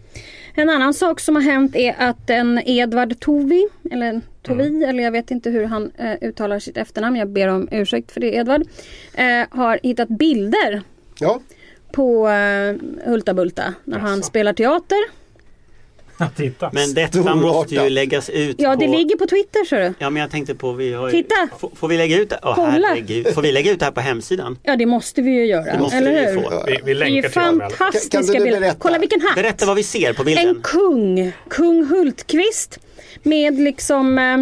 En 0.53 0.69
annan 0.69 0.93
sak 0.93 1.19
som 1.19 1.35
har 1.35 1.43
hänt 1.43 1.75
är 1.75 1.95
att 1.97 2.29
en 2.29 2.61
Edvard 2.65 3.19
Tovi, 3.19 3.67
eller 3.91 4.21
Tovi, 4.41 4.67
mm. 4.67 4.89
eller 4.89 5.03
jag 5.03 5.11
vet 5.11 5.31
inte 5.31 5.49
hur 5.49 5.65
han 5.65 5.91
eh, 5.97 6.15
uttalar 6.21 6.59
sitt 6.59 6.77
efternamn, 6.77 7.15
jag 7.15 7.29
ber 7.29 7.47
om 7.47 7.67
ursäkt 7.71 8.11
för 8.11 8.19
det 8.21 8.35
Edvard, 8.35 8.61
eh, 9.13 9.45
har 9.49 9.79
hittat 9.83 10.09
bilder 10.09 10.81
ja 11.19 11.39
på 11.91 12.27
uh, 12.27 13.09
Hulta 13.09 13.33
Bulta 13.33 13.73
när 13.83 13.97
Jaså. 13.97 14.09
han 14.09 14.23
spelar 14.23 14.53
teater. 14.53 15.20
Titta. 16.29 16.69
Men 16.73 16.93
detta 16.93 17.35
måste 17.35 17.75
ju 17.75 17.89
läggas 17.89 18.29
ut 18.29 18.55
Ja 18.59 18.75
det 18.75 18.87
ligger 18.87 19.17
på 19.17 19.27
Twitter 19.27 19.65
så 19.65 19.75
du. 19.75 19.93
Ja 19.99 20.09
men 20.09 20.21
jag 20.21 20.31
tänkte 20.31 20.55
på 20.55 20.71
vi 20.71 20.93
har 20.93 21.11
Titta! 21.11 21.35
Får, 21.59 21.71
får 21.75 21.87
vi 21.87 21.97
lägga 21.97 22.17
ut 22.17 22.29
det? 22.29 22.39
Oh, 22.43 22.65
herregud. 22.65 23.33
Får 23.33 23.41
vi 23.41 23.51
lägga 23.51 23.71
ut 23.71 23.79
det 23.79 23.85
här 23.85 23.91
på 23.91 24.01
hemsidan? 24.01 24.57
Ja 24.63 24.75
det 24.75 24.85
måste 24.85 25.21
vi 25.21 25.31
ju 25.31 25.45
göra. 25.45 25.71
eller 25.93 26.33
hur? 26.33 26.65
Vi, 26.67 26.79
vi 26.85 26.93
länkar 26.93 27.29
det 27.29 27.37
är 27.37 27.51
ju 27.51 27.69
fantastiska 27.69 28.39
bilder. 28.39 28.73
Kolla 28.77 28.97
vilken 28.97 29.21
hatt! 29.21 29.35
Berätta 29.35 29.65
vad 29.65 29.75
vi 29.75 29.83
ser 29.83 30.13
på 30.13 30.23
bilden. 30.23 30.47
En 30.47 30.61
kung, 30.61 31.31
kung 31.49 31.85
Hultqvist 31.85 32.79
med 33.23 33.59
liksom 33.59 34.17
eh, 34.17 34.37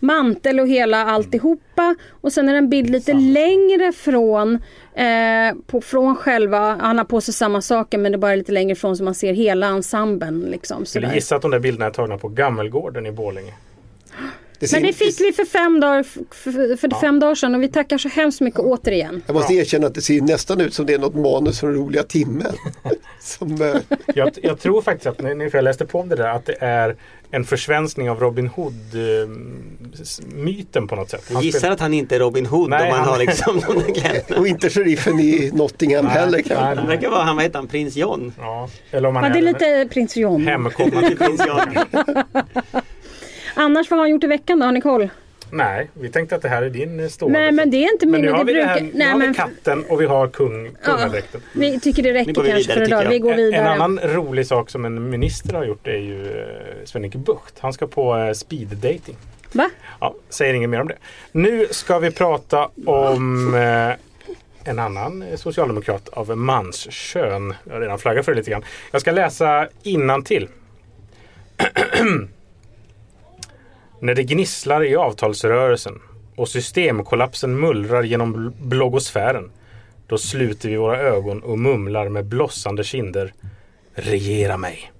mantel 0.00 0.60
och 0.60 0.68
hela 0.68 1.04
alltihopa. 1.04 1.96
Och 2.10 2.32
sen 2.32 2.48
är 2.48 2.52
det 2.52 2.58
en 2.58 2.68
bild 2.68 2.90
lite 2.90 3.12
Samma. 3.12 3.20
längre 3.20 3.92
från, 3.92 4.54
eh, 4.94 5.56
på, 5.66 5.80
från 5.80 6.16
själva, 6.16 6.76
han 6.80 6.98
har 6.98 7.04
på 7.04 7.20
sig 7.20 7.34
samma 7.34 7.60
saker 7.62 7.98
men 7.98 8.12
det 8.12 8.16
är 8.16 8.20
bara 8.20 8.34
lite 8.34 8.52
längre 8.52 8.72
ifrån 8.72 8.96
så 8.96 9.04
man 9.04 9.14
ser 9.14 9.32
hela 9.32 9.66
ensemblen. 9.66 10.40
Liksom, 10.40 10.86
Skulle 10.86 11.14
gissa 11.14 11.36
att 11.36 11.42
de 11.42 11.50
där 11.50 11.58
bilderna 11.58 11.86
är 11.86 11.90
tagna 11.90 12.18
på 12.18 12.28
Gammelgården 12.28 13.06
i 13.06 13.12
Borlänge. 13.12 13.52
Det 14.60 14.72
Men 14.72 14.82
det 14.82 14.92
fick 14.92 15.20
vi 15.20 15.32
för 15.32 15.44
fem 15.44 15.80
dagar, 15.80 16.02
för, 16.02 16.76
för 16.76 16.88
ja. 16.90 17.00
fem 17.00 17.20
dagar 17.20 17.34
sedan 17.34 17.54
och 17.54 17.62
vi 17.62 17.68
tackar 17.68 17.98
så 17.98 18.08
hemskt 18.08 18.40
mycket 18.40 18.60
ja. 18.60 18.64
återigen. 18.64 19.22
Jag 19.26 19.34
måste 19.34 19.54
erkänna 19.54 19.86
att 19.86 19.94
det 19.94 20.00
ser 20.00 20.20
nästan 20.20 20.60
ut 20.60 20.74
som 20.74 20.86
det 20.86 20.94
är 20.94 20.98
något 20.98 21.14
manus 21.14 21.60
från 21.60 21.74
roliga 21.74 22.02
timmen. 22.02 22.52
som, 23.20 23.62
uh... 23.62 23.76
jag, 24.14 24.30
jag, 24.42 24.60
tror 24.60 24.82
faktiskt 24.82 25.06
att, 25.06 25.22
när 25.22 25.56
jag 25.56 25.64
läste 25.64 25.86
på 25.86 26.00
om 26.00 26.08
det 26.08 26.16
där, 26.16 26.28
att 26.28 26.46
det 26.46 26.56
är 26.60 26.96
en 27.30 27.44
försvenskning 27.44 28.10
av 28.10 28.20
Robin 28.20 28.48
Hood-myten 28.48 28.88
på 30.88 30.96
något 30.96 31.10
sätt. 31.10 31.30
Jag 31.32 31.42
gissar 31.42 31.70
att 31.70 31.80
han 31.80 31.94
inte 31.94 32.16
är 32.16 32.20
Robin 32.20 32.46
Hood 32.46 32.70
nej, 32.70 32.82
om 32.82 32.88
han, 32.88 32.98
han 32.98 33.08
har 33.08 33.18
liksom 33.18 33.62
Och 34.38 34.48
inte 34.48 34.70
sheriffen 34.70 35.20
i 35.20 35.50
Nottingham 35.54 36.04
nej, 36.04 36.14
heller 36.14 36.38
kanske. 36.38 36.54
Han 36.80 36.86
verkar 36.86 37.10
vara, 37.10 37.22
han 37.22 37.36
vad 37.36 37.44
heter 37.44 37.58
han, 37.58 37.68
prins 37.68 37.96
John? 37.96 38.32
Ja, 38.38 38.68
eller 38.90 39.08
om 39.08 39.16
han 39.16 39.24
ja, 39.24 39.30
det 39.30 39.38
är 39.38 39.42
lite 39.42 39.88
prins 39.94 40.16
John. 40.16 40.46
Hemkommande 40.46 41.16
prins 41.18 41.46
John. 41.46 41.76
Annars 43.54 43.90
vad 43.90 43.98
har 43.98 44.04
han 44.04 44.10
gjort 44.10 44.24
i 44.24 44.26
veckan 44.26 44.58
då? 44.58 44.64
Har 44.66 44.72
ni 44.72 44.80
koll? 44.80 45.08
Nej, 45.50 45.90
vi 45.94 46.08
tänkte 46.08 46.36
att 46.36 46.42
det 46.42 46.48
här 46.48 46.62
är 46.62 46.70
din 46.70 47.10
stående. 47.10 47.38
Nej 47.38 47.52
men 47.52 47.70
det 47.70 47.76
är 47.76 47.92
inte 47.92 48.06
min. 48.06 48.12
Men 48.12 48.20
nu 48.20 48.30
har 48.30 48.44
vi, 48.44 48.52
brukar... 48.52 48.68
här, 48.68 48.80
nu 48.80 48.90
Nej, 48.94 49.08
har 49.08 49.18
men... 49.18 49.28
vi 49.28 49.34
katten 49.34 49.84
och 49.88 50.00
vi 50.00 50.06
har 50.06 50.28
kung, 50.28 50.70
kungadräkten. 50.82 51.40
Ja, 51.44 51.60
vi 51.60 51.80
tycker 51.80 52.02
det 52.02 52.12
räcker 52.12 52.34
kanske 52.34 52.52
vidare, 52.52 52.74
för 52.74 52.82
idag. 52.82 53.08
Vi 53.08 53.18
går 53.18 53.34
vidare. 53.34 53.60
En, 53.60 53.66
en 53.66 53.72
annan 53.72 53.98
rolig 53.98 54.46
sak 54.46 54.70
som 54.70 54.84
en 54.84 55.10
minister 55.10 55.54
har 55.54 55.64
gjort 55.64 55.86
är 55.86 55.98
ju 55.98 56.22
uh, 56.22 56.84
Sven-Erik 56.84 57.14
Bucht. 57.14 57.58
Han 57.58 57.72
ska 57.72 57.86
på 57.86 58.16
uh, 58.16 58.32
speed 58.32 58.68
dating. 58.68 59.16
Va? 59.52 59.70
Ja, 60.00 60.14
säger 60.28 60.54
inget 60.54 60.70
mer 60.70 60.80
om 60.80 60.88
det. 60.88 60.96
Nu 61.32 61.66
ska 61.70 61.98
vi 61.98 62.10
prata 62.10 62.68
om 62.86 63.54
uh, 63.54 63.92
en 64.64 64.78
annan 64.78 65.24
socialdemokrat 65.36 66.08
av 66.08 66.36
manskön. 66.36 67.54
Jag 67.64 67.72
har 67.72 67.80
redan 67.80 67.98
flaggat 67.98 68.24
för 68.24 68.32
det 68.32 68.38
lite 68.38 68.50
grann. 68.50 68.64
Jag 68.90 69.00
ska 69.00 69.12
läsa 69.12 69.68
innantill. 69.82 70.48
När 74.00 74.14
det 74.14 74.22
gnisslar 74.22 74.84
i 74.84 74.96
avtalsrörelsen 74.96 76.00
och 76.36 76.48
systemkollapsen 76.48 77.60
mullrar 77.60 78.02
genom 78.02 78.54
bloggosfären 78.60 79.50
då 80.06 80.18
sluter 80.18 80.68
vi 80.68 80.76
våra 80.76 80.98
ögon 80.98 81.42
och 81.42 81.58
mumlar 81.58 82.08
med 82.08 82.24
blossande 82.24 82.84
kinder 82.84 83.32
Regera 83.94 84.56
mig. 84.56 84.92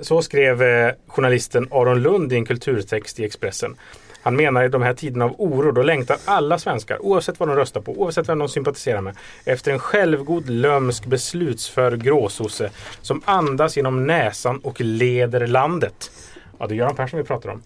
Så 0.00 0.22
skrev 0.22 0.62
eh, 0.62 0.92
journalisten 1.06 1.68
Aron 1.70 2.02
Lund 2.02 2.32
i 2.32 2.36
en 2.36 2.46
kulturtext 2.46 3.20
i 3.20 3.24
Expressen. 3.24 3.76
Han 4.22 4.36
menar 4.36 4.64
i 4.64 4.68
de 4.68 4.82
här 4.82 4.94
tiderna 4.94 5.24
av 5.24 5.34
oro 5.38 5.72
då 5.72 5.82
längtar 5.82 6.16
alla 6.24 6.58
svenskar, 6.58 7.02
oavsett 7.02 7.40
vad 7.40 7.48
de 7.48 7.56
röstar 7.56 7.80
på, 7.80 7.92
oavsett 7.92 8.28
vem 8.28 8.38
de 8.38 8.48
sympatiserar 8.48 9.00
med, 9.00 9.16
efter 9.44 9.72
en 9.72 9.78
självgod, 9.78 10.48
lömsk, 10.50 11.06
beslutsför 11.06 11.96
gråsosse 11.96 12.70
som 13.02 13.22
andas 13.24 13.76
genom 13.76 14.06
näsan 14.06 14.58
och 14.58 14.80
leder 14.80 15.46
landet. 15.46 16.10
Ja, 16.58 16.66
det 16.66 16.74
är 16.74 16.76
Göran 16.76 16.96
Persson 16.96 17.18
vi 17.18 17.24
pratar 17.24 17.48
om. 17.50 17.62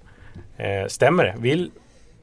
Eh, 0.59 0.87
stämmer 0.88 1.25
det? 1.25 1.35
Vill, 1.38 1.71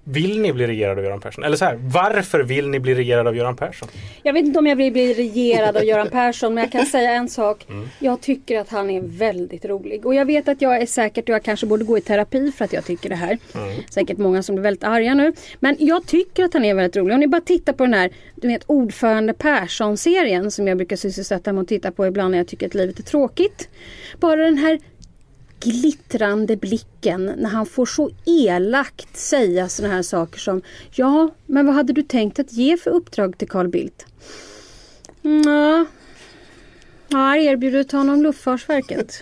vill 0.04 0.42
ni 0.42 0.54
bli 0.54 0.68
regerade 0.68 1.00
av 1.00 1.06
Göran 1.06 1.20
Persson? 1.20 1.44
Eller 1.44 1.58
så 1.58 1.66
här, 1.66 1.80
varför 1.82 2.40
vill 2.40 2.70
ni 2.70 2.80
bli 2.80 2.96
regerade 2.96 3.30
av 3.30 3.36
Göran 3.36 3.56
Persson? 3.56 3.90
Jag 4.24 4.34
vet 4.34 4.46
inte 4.46 4.60
om 4.60 4.68
jag 4.68 4.76
vill 4.76 4.94
bli 4.94 5.14
regerad 5.14 5.78
av 5.78 5.84
Göran 5.84 6.10
Persson 6.10 6.54
men 6.54 6.64
jag 6.64 6.72
kan 6.72 6.86
säga 6.96 7.12
en 7.12 7.30
sak. 7.30 7.66
Mm. 7.70 7.90
Jag 8.00 8.22
tycker 8.22 8.60
att 8.60 8.70
han 8.70 8.90
är 8.90 9.02
väldigt 9.02 9.66
rolig. 9.66 10.06
Och 10.06 10.16
jag 10.16 10.26
vet 10.26 10.48
att 10.48 10.62
jag 10.62 10.82
är 10.82 10.86
säkert, 10.86 11.30
jag 11.30 11.44
kanske 11.44 11.66
borde 11.66 11.86
gå 11.86 11.98
i 11.98 12.02
terapi 12.02 12.52
för 12.52 12.66
att 12.66 12.74
jag 12.74 12.86
tycker 12.86 13.10
det 13.10 13.16
här. 13.16 13.38
Mm. 13.56 13.78
Säkert 13.90 14.18
många 14.18 14.44
som 14.44 14.56
blir 14.56 14.64
väldigt 14.64 14.84
arga 14.84 15.14
nu. 15.14 15.34
Men 15.60 15.76
jag 15.80 16.06
tycker 16.06 16.44
att 16.44 16.54
han 16.54 16.66
är 16.66 16.74
väldigt 16.74 16.96
rolig. 16.96 17.14
Om 17.14 17.20
ni 17.20 17.28
bara 17.28 17.42
tittar 17.42 17.74
på 17.74 17.84
den 17.84 17.94
här 17.94 18.12
du 18.36 18.48
vet, 18.48 18.64
ordförande 18.66 19.34
Persson-serien 19.34 20.52
som 20.52 20.68
jag 20.68 20.78
brukar 20.78 20.96
sysselsätta 20.96 21.54
mig 21.54 21.62
och 21.62 21.68
titta 21.68 21.92
på 21.92 22.08
ibland 22.08 22.32
när 22.32 22.38
jag 22.38 22.48
tycker 22.48 22.68
att 22.68 22.76
livet 22.76 23.00
är 23.00 23.04
tråkigt. 23.04 23.70
Bara 24.20 24.36
den 24.36 24.58
här 24.58 24.80
glittrande 25.66 26.56
blicken 26.56 27.26
när 27.26 27.50
han 27.50 27.66
får 27.66 27.86
så 27.86 28.10
elakt 28.26 29.18
säga 29.18 29.70
sådana 29.70 29.94
här 29.94 30.02
saker 30.02 30.40
som 30.40 30.62
Ja, 30.92 31.30
men 31.46 31.66
vad 31.66 31.76
hade 31.76 31.94
du 31.94 32.04
tänkt 32.04 32.40
att 32.40 32.54
ge 32.54 32.78
för 32.78 32.92
uppdrag 32.92 33.38
till 33.38 33.48
Carl 33.48 33.68
Bildt? 33.68 34.06
Mm, 35.24 35.44
ja, 35.48 35.86
jag 37.08 37.18
har 37.18 37.38
erbjudit 37.38 37.92
honom 37.92 38.22
Luftfartsverket. 38.22 39.22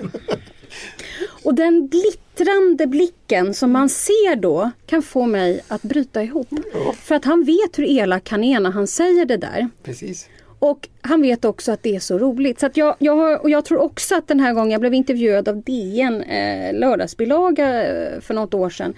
Och 1.43 1.55
den 1.55 1.87
glittrande 1.87 2.87
blicken 2.87 3.53
som 3.53 3.71
man 3.71 3.89
ser 3.89 4.35
då 4.35 4.71
kan 4.85 5.01
få 5.01 5.25
mig 5.25 5.61
att 5.67 5.81
bryta 5.81 6.23
ihop. 6.23 6.47
För 6.95 7.15
att 7.15 7.25
han 7.25 7.43
vet 7.43 7.79
hur 7.79 7.83
elak 7.83 8.29
han 8.29 8.43
är 8.43 8.59
när 8.59 8.71
han 8.71 8.87
säger 8.87 9.25
det 9.25 9.37
där. 9.37 9.69
Precis. 9.83 10.29
Och 10.63 10.89
han 11.01 11.21
vet 11.21 11.45
också 11.45 11.71
att 11.71 11.83
det 11.83 11.95
är 11.95 11.99
så 11.99 12.17
roligt. 12.17 12.59
Så 12.59 12.65
att 12.65 12.77
jag, 12.77 12.95
jag, 12.99 13.15
har, 13.15 13.41
och 13.41 13.49
jag 13.49 13.65
tror 13.65 13.81
också 13.81 14.15
att 14.15 14.27
den 14.27 14.39
här 14.39 14.53
gången, 14.53 14.71
jag 14.71 14.81
blev 14.81 14.93
intervjuad 14.93 15.47
av 15.47 15.61
DN 15.61 16.21
eh, 16.21 16.73
lördagsbilaga 16.73 17.83
eh, 17.83 18.19
för 18.21 18.33
något 18.33 18.53
år 18.53 18.69
sedan. 18.69 18.93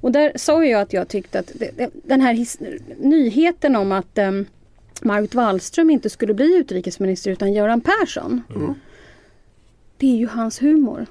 Och 0.00 0.12
där 0.12 0.32
sa 0.36 0.64
jag 0.64 0.80
att 0.80 0.92
jag 0.92 1.08
tyckte 1.08 1.38
att 1.38 1.52
det, 1.54 1.90
den 1.92 2.20
här 2.20 2.34
his, 2.34 2.58
nyheten 2.98 3.76
om 3.76 3.92
att 3.92 4.18
eh, 4.18 4.30
Margot 5.02 5.34
Wallström 5.34 5.90
inte 5.90 6.10
skulle 6.10 6.34
bli 6.34 6.56
utrikesminister 6.56 7.30
utan 7.30 7.52
Göran 7.52 7.80
Persson. 7.80 8.42
Det 9.96 10.06
är 10.06 10.16
ju 10.16 10.26
hans 10.26 10.62
humor. 10.62 11.06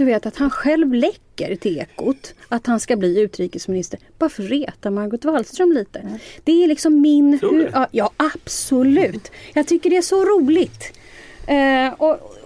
Du 0.00 0.04
vet 0.04 0.26
att 0.26 0.36
han 0.36 0.50
själv 0.50 0.94
läcker 0.94 1.56
till 1.56 1.78
Ekot 1.78 2.34
att 2.48 2.66
han 2.66 2.80
ska 2.80 2.96
bli 2.96 3.20
utrikesminister 3.20 4.00
bara 4.18 4.30
för 4.30 4.42
att 4.42 4.50
reta 4.50 4.90
Margot 4.90 5.24
Wallström 5.24 5.72
lite. 5.72 6.18
Det 6.44 6.64
är 6.64 6.68
liksom 6.68 7.00
min... 7.00 7.38
Tror 7.38 7.58
du? 7.58 7.64
hu- 7.64 7.70
ja, 7.72 7.88
ja, 7.90 8.10
absolut. 8.16 9.30
Jag 9.54 9.66
tycker 9.66 9.90
det 9.90 9.96
är 9.96 10.02
så 10.02 10.24
roligt. 10.24 10.92
Eh, 11.46 11.92
och, 11.92 12.36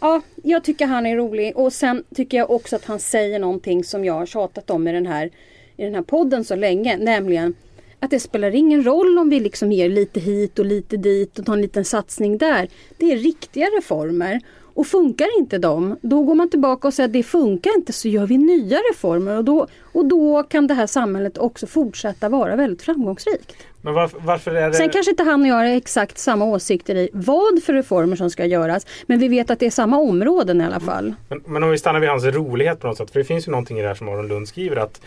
ja, 0.00 0.20
jag 0.42 0.64
tycker 0.64 0.86
han 0.86 1.06
är 1.06 1.16
rolig 1.16 1.56
och 1.56 1.72
sen 1.72 2.04
tycker 2.14 2.36
jag 2.36 2.50
också 2.50 2.76
att 2.76 2.84
han 2.84 2.98
säger 2.98 3.38
någonting 3.38 3.84
som 3.84 4.04
jag 4.04 4.14
har 4.14 4.26
tjatat 4.26 4.70
om 4.70 4.88
i 4.88 4.92
den 4.92 5.06
här, 5.06 5.30
i 5.76 5.84
den 5.84 5.94
här 5.94 6.02
podden 6.02 6.44
så 6.44 6.56
länge, 6.56 6.96
nämligen 6.96 7.54
att 8.00 8.10
det 8.10 8.20
spelar 8.20 8.54
ingen 8.54 8.84
roll 8.84 9.18
om 9.18 9.28
vi 9.28 9.40
liksom 9.40 9.72
ger 9.72 9.88
lite 9.88 10.20
hit 10.20 10.58
och 10.58 10.66
lite 10.66 10.96
dit 10.96 11.38
och 11.38 11.46
tar 11.46 11.54
en 11.54 11.62
liten 11.62 11.84
satsning 11.84 12.38
där. 12.38 12.68
Det 12.98 13.12
är 13.12 13.16
riktiga 13.16 13.66
reformer. 13.66 14.40
Och 14.74 14.86
funkar 14.86 15.38
inte 15.38 15.58
de, 15.58 15.96
då 16.02 16.22
går 16.22 16.34
man 16.34 16.50
tillbaka 16.50 16.88
och 16.88 16.94
säger 16.94 17.08
att 17.08 17.12
det 17.12 17.22
funkar 17.22 17.70
inte 17.76 17.92
så 17.92 18.08
gör 18.08 18.26
vi 18.26 18.38
nya 18.38 18.76
reformer 18.76 19.36
och 19.36 19.44
då, 19.44 19.66
och 19.92 20.04
då 20.04 20.42
kan 20.42 20.66
det 20.66 20.74
här 20.74 20.86
samhället 20.86 21.38
också 21.38 21.66
fortsätta 21.66 22.28
vara 22.28 22.56
väldigt 22.56 22.82
framgångsrikt. 22.82 23.52
Men 23.82 23.94
varför, 23.94 24.18
varför 24.20 24.54
är 24.54 24.68
det... 24.68 24.74
Sen 24.74 24.90
kanske 24.90 25.10
inte 25.10 25.22
han 25.22 25.42
och 25.42 25.48
jag 25.48 25.54
har 25.54 25.64
exakt 25.64 26.18
samma 26.18 26.44
åsikter 26.44 26.94
i 26.94 27.08
vad 27.12 27.62
för 27.62 27.72
reformer 27.72 28.16
som 28.16 28.30
ska 28.30 28.44
göras. 28.44 28.86
Men 29.06 29.18
vi 29.18 29.28
vet 29.28 29.50
att 29.50 29.58
det 29.58 29.66
är 29.66 29.70
samma 29.70 29.98
områden 29.98 30.60
i 30.60 30.64
alla 30.64 30.80
fall. 30.80 31.14
Men, 31.28 31.42
men 31.46 31.62
om 31.62 31.70
vi 31.70 31.78
stannar 31.78 32.00
vid 32.00 32.08
hans 32.08 32.24
rolighet 32.24 32.80
på 32.80 32.86
något 32.86 32.96
sätt. 32.96 33.10
För 33.10 33.18
det 33.18 33.24
finns 33.24 33.48
ju 33.48 33.50
någonting 33.50 33.78
i 33.78 33.82
det 33.82 33.88
här 33.88 33.94
som 33.94 34.08
Aron 34.08 34.28
Lund 34.28 34.48
skriver 34.48 34.76
att 34.76 35.00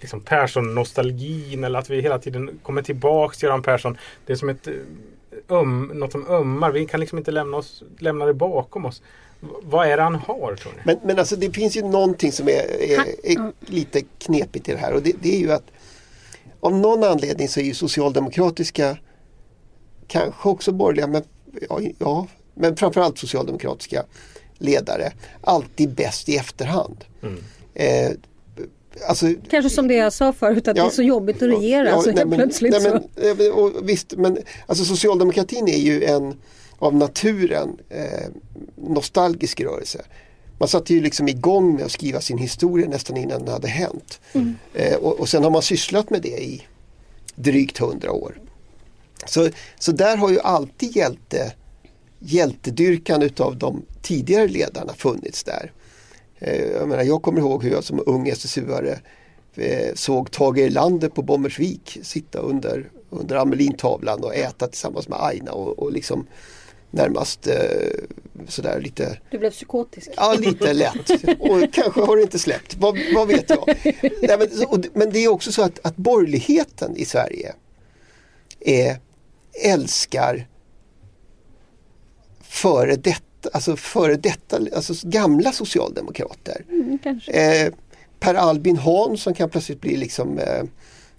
liksom 0.00 0.20
Persson-nostalgin 0.20 1.64
eller 1.64 1.78
att 1.78 1.90
vi 1.90 2.00
hela 2.00 2.18
tiden 2.18 2.50
kommer 2.62 2.82
tillbaks 2.82 3.38
till 3.38 3.46
Göran 3.46 3.62
Persson. 3.62 3.98
Det 4.26 4.32
är 4.32 4.36
som 4.36 4.48
ett 4.48 4.66
eh, 4.66 4.72
öm, 5.48 5.90
något 5.94 6.12
som 6.12 6.26
ömmar. 6.28 6.70
Vi 6.70 6.86
kan 6.86 7.00
liksom 7.00 7.18
inte 7.18 7.30
lämna, 7.30 7.56
oss, 7.56 7.82
lämna 7.98 8.24
det 8.26 8.34
bakom 8.34 8.84
oss. 8.84 9.02
V- 9.40 9.48
vad 9.62 9.86
är 9.88 9.96
det 9.96 10.02
han 10.02 10.14
har 10.14 10.56
tror 10.56 10.72
ni? 10.72 10.78
Men, 10.84 10.96
men 11.04 11.18
alltså 11.18 11.36
det 11.36 11.50
finns 11.50 11.76
ju 11.76 11.82
någonting 11.82 12.32
som 12.32 12.48
är, 12.48 12.82
är, 12.82 13.30
är 13.30 13.52
lite 13.60 14.02
knepigt 14.18 14.68
i 14.68 14.72
det 14.72 14.78
här 14.78 14.92
och 14.92 15.02
det, 15.02 15.12
det 15.22 15.34
är 15.36 15.38
ju 15.40 15.52
att 15.52 15.64
av 16.60 16.72
någon 16.72 17.04
anledning 17.04 17.48
så 17.48 17.60
är 17.60 17.64
ju 17.64 17.74
socialdemokratiska, 17.74 18.98
kanske 20.06 20.48
också 20.48 20.72
borgerliga, 20.72 21.06
men, 21.06 21.22
ja, 21.68 21.80
ja, 21.98 22.26
men 22.54 22.76
framförallt 22.76 23.18
socialdemokratiska 23.18 24.04
ledare 24.58 25.12
alltid 25.40 25.94
bäst 25.94 26.28
i 26.28 26.36
efterhand. 26.36 27.04
Eh, 27.74 28.10
alltså, 29.08 29.26
Kanske 29.50 29.70
som 29.70 29.88
det 29.88 29.94
jag 29.94 30.12
sa 30.12 30.32
förut 30.32 30.68
att 30.68 30.76
Ja. 30.76 30.82
det 30.82 30.88
är 30.88 30.92
så 30.92 31.02
jobbigt 31.02 31.36
att 31.36 31.42
regera 31.42 31.88
Ja, 31.88 32.02
så 32.02 32.08
nej, 32.08 32.16
helt 32.18 32.28
men- 32.30 32.38
plötsligt 32.38 32.72
nej, 32.72 32.80
så. 32.80 33.00
men, 33.16 33.40
eh, 33.46 33.52
och, 33.52 33.88
visst, 33.88 34.14
men 34.16 34.38
alltså 34.66 34.84
socialdemokratin 34.84 35.68
är 35.68 35.78
ju 35.78 36.04
en 36.04 36.34
av 36.78 36.94
naturen 36.94 37.76
eh, 37.88 38.28
nostalgisk 38.76 39.60
rörelse. 39.60 40.04
Man 40.58 40.68
satte 40.68 40.94
ju 40.94 41.00
liksom 41.00 41.28
igång 41.28 41.74
med 41.74 41.84
att 41.84 41.92
skriva 41.92 42.20
sin 42.20 42.38
historia 42.38 42.88
nästan 42.88 43.16
innan 43.16 43.44
den 43.44 43.52
hade 43.52 43.68
hänt. 43.68 44.20
Eh, 44.74 44.94
och, 44.96 45.20
och 45.20 45.28
sen 45.28 45.44
har 45.44 45.50
man 45.50 45.62
sysslat 45.62 46.10
med 46.10 46.22
det 46.22 46.28
i 46.42 46.62
drygt 47.34 47.78
hundra 47.78 48.12
år. 48.12 48.40
Så, 49.26 49.48
så 49.78 49.92
där 49.92 50.16
har 50.16 50.30
ju 50.30 50.40
alltid 50.40 50.96
hjälte, 50.96 51.52
hjältedyrkan 52.18 53.22
utav 53.22 53.56
de 53.58 53.82
tidigare 54.02 54.48
ledarna 54.48 54.92
funnits 54.94 55.44
där. 55.44 55.72
Eh, 56.38 56.62
jag, 56.62 56.88
menar, 56.88 57.02
jag 57.02 57.22
kommer 57.22 57.40
ihåg 57.40 57.64
hur 57.64 57.70
jag 57.70 57.84
som 57.84 58.02
ung 58.06 58.28
SSU-are 58.28 58.98
eh, 59.54 59.94
såg 59.94 60.30
Tage 60.30 60.58
Erlander 60.58 61.08
på 61.08 61.22
Bommersvik 61.22 61.98
sitta 62.02 62.38
under, 62.38 62.90
under 63.10 63.36
Amelintavlan 63.36 64.24
och 64.24 64.34
äta 64.34 64.66
tillsammans 64.66 65.08
med 65.08 65.18
Aina 65.22 65.52
och, 65.52 65.78
och 65.78 65.92
liksom 65.92 66.26
närmast 66.90 67.46
eh, 67.46 67.54
sådär 68.48 68.80
lite 68.80 69.18
Du 69.30 69.38
blev 69.38 69.50
psykotisk. 69.50 70.10
Ja, 70.16 70.36
lite 70.38 70.72
lätt. 70.72 71.10
Och 71.38 71.72
kanske 71.72 72.00
har 72.00 72.16
det 72.16 72.22
inte 72.22 72.38
släppt. 72.38 72.74
Vad, 72.74 72.98
vad 73.14 73.28
vet 73.28 73.50
jag? 73.50 73.64
Nej, 74.22 74.38
men, 74.38 74.66
och, 74.68 74.84
men 74.92 75.10
det 75.10 75.18
är 75.18 75.28
också 75.28 75.52
så 75.52 75.62
att, 75.62 75.86
att 75.86 75.96
borgerligheten 75.96 76.96
i 76.96 77.04
Sverige 77.04 77.54
är, 78.60 78.96
älskar 79.64 80.48
före 82.42 82.96
detta, 82.96 83.25
alltså 83.52 83.76
före 83.76 84.14
detta, 84.16 84.58
alltså 84.76 84.94
gamla 85.02 85.52
socialdemokrater. 85.52 86.64
Mm. 86.70 86.98
Eh, 87.26 87.72
per 88.20 88.34
Albin 88.34 88.76
Hansson 88.76 89.34
kan 89.34 89.50
plötsligt 89.50 89.80
bli 89.80 89.96
liksom 89.96 90.38
eh, 90.38 90.62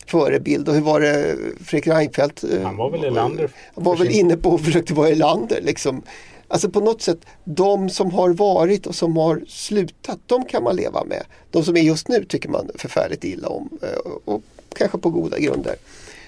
förebild 0.08 0.70
och 0.70 0.74
hur 0.76 0.82
var 0.82 1.00
det 1.00 1.38
Fredrik 1.66 1.88
Reinfeldt? 1.88 2.44
eh, 2.44 2.62
Han 2.64 2.78
var 2.78 2.90
väl 2.90 3.04
Erlander 3.04 3.50
Han 3.76 3.84
var 3.84 3.96
väl 3.96 4.12
inne 4.12 4.38
på 4.38 4.50
och 4.50 4.62
försökte 4.62 4.94
vara 4.94 5.10
Erlander 5.10 5.62
liksom. 5.62 6.02
Alltså 6.48 6.70
på 6.70 6.80
något 6.80 7.02
sätt, 7.02 7.20
de 7.44 7.90
som 7.90 8.12
har 8.12 8.30
varit 8.30 8.88
och 8.88 8.96
som 8.96 9.18
har 9.18 9.44
slutat, 9.48 10.20
de 10.26 10.46
kan 10.46 10.64
man 10.64 10.76
leva 10.76 11.04
med. 11.04 11.24
De 11.52 11.64
som 11.64 11.78
är 11.78 11.82
just 11.82 12.08
nu 12.08 12.26
tycker 12.26 12.50
man 12.50 12.70
förfärligt 12.76 13.24
illa 13.24 13.48
om 13.48 13.70
eh, 13.82 14.12
och 14.26 14.42
kanske 14.76 14.98
på 14.98 15.10
goda 15.10 15.40
grunder. 15.40 15.76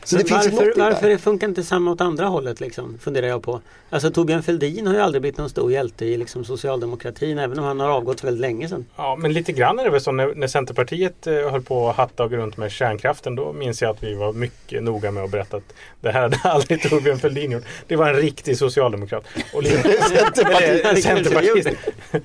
Så 0.03 0.15
Men 0.15 0.23
det 0.23 0.29
finns 0.29 0.45
varför, 0.45 0.65
något 0.65 0.77
i 0.77 0.79
varför 0.79 1.09
det 1.09 1.17
funkar 1.17 1.47
inte 1.47 1.63
samma 1.63 1.91
åt 1.91 2.01
andra 2.01 2.25
hållet 2.25 2.59
liksom, 2.59 2.97
funderar 3.01 3.27
jag 3.27 3.43
på. 3.43 3.61
Alltså 3.89 4.11
Torbjörn 4.11 4.43
Fälldin 4.43 4.87
har 4.87 4.93
ju 4.93 4.99
aldrig 4.99 5.21
blivit 5.21 5.37
någon 5.37 5.49
stor 5.49 5.71
hjälte 5.71 6.05
i 6.05 6.17
liksom, 6.17 6.45
socialdemokratin 6.45 7.39
även 7.39 7.59
om 7.59 7.65
han 7.65 7.79
har 7.79 7.89
avgått 7.89 8.23
väldigt 8.23 8.41
länge 8.41 8.69
sedan. 8.69 8.85
Ja, 8.95 9.15
men 9.15 9.33
lite 9.33 9.51
grann 9.51 9.79
är 9.79 9.83
det 9.83 9.89
väl 9.89 10.01
så 10.01 10.11
när, 10.11 10.35
när 10.35 10.47
Centerpartiet 10.47 11.27
eh, 11.27 11.33
höll 11.33 11.61
på 11.61 11.89
att 11.89 11.95
hatta 11.95 12.23
och 12.23 12.29
gå 12.29 12.37
runt 12.37 12.57
med 12.57 12.71
kärnkraften. 12.71 13.35
Då 13.35 13.53
minns 13.53 13.81
jag 13.81 13.91
att 13.91 14.03
vi 14.03 14.13
var 14.13 14.33
mycket 14.33 14.83
noga 14.83 15.11
med 15.11 15.23
att 15.23 15.31
berätta 15.31 15.57
att 15.57 15.73
det 16.01 16.11
här 16.11 16.21
hade 16.21 16.37
aldrig 16.43 16.81
Torbjörn 16.89 17.19
Fälldin 17.19 17.51
gjort. 17.51 17.63
Det 17.87 17.95
var 17.95 18.09
en 18.09 18.15
riktig 18.15 18.57
socialdemokrat. 18.57 19.25
Och 19.53 19.63
lite, 19.63 19.81
Centerpartist. 21.01 21.69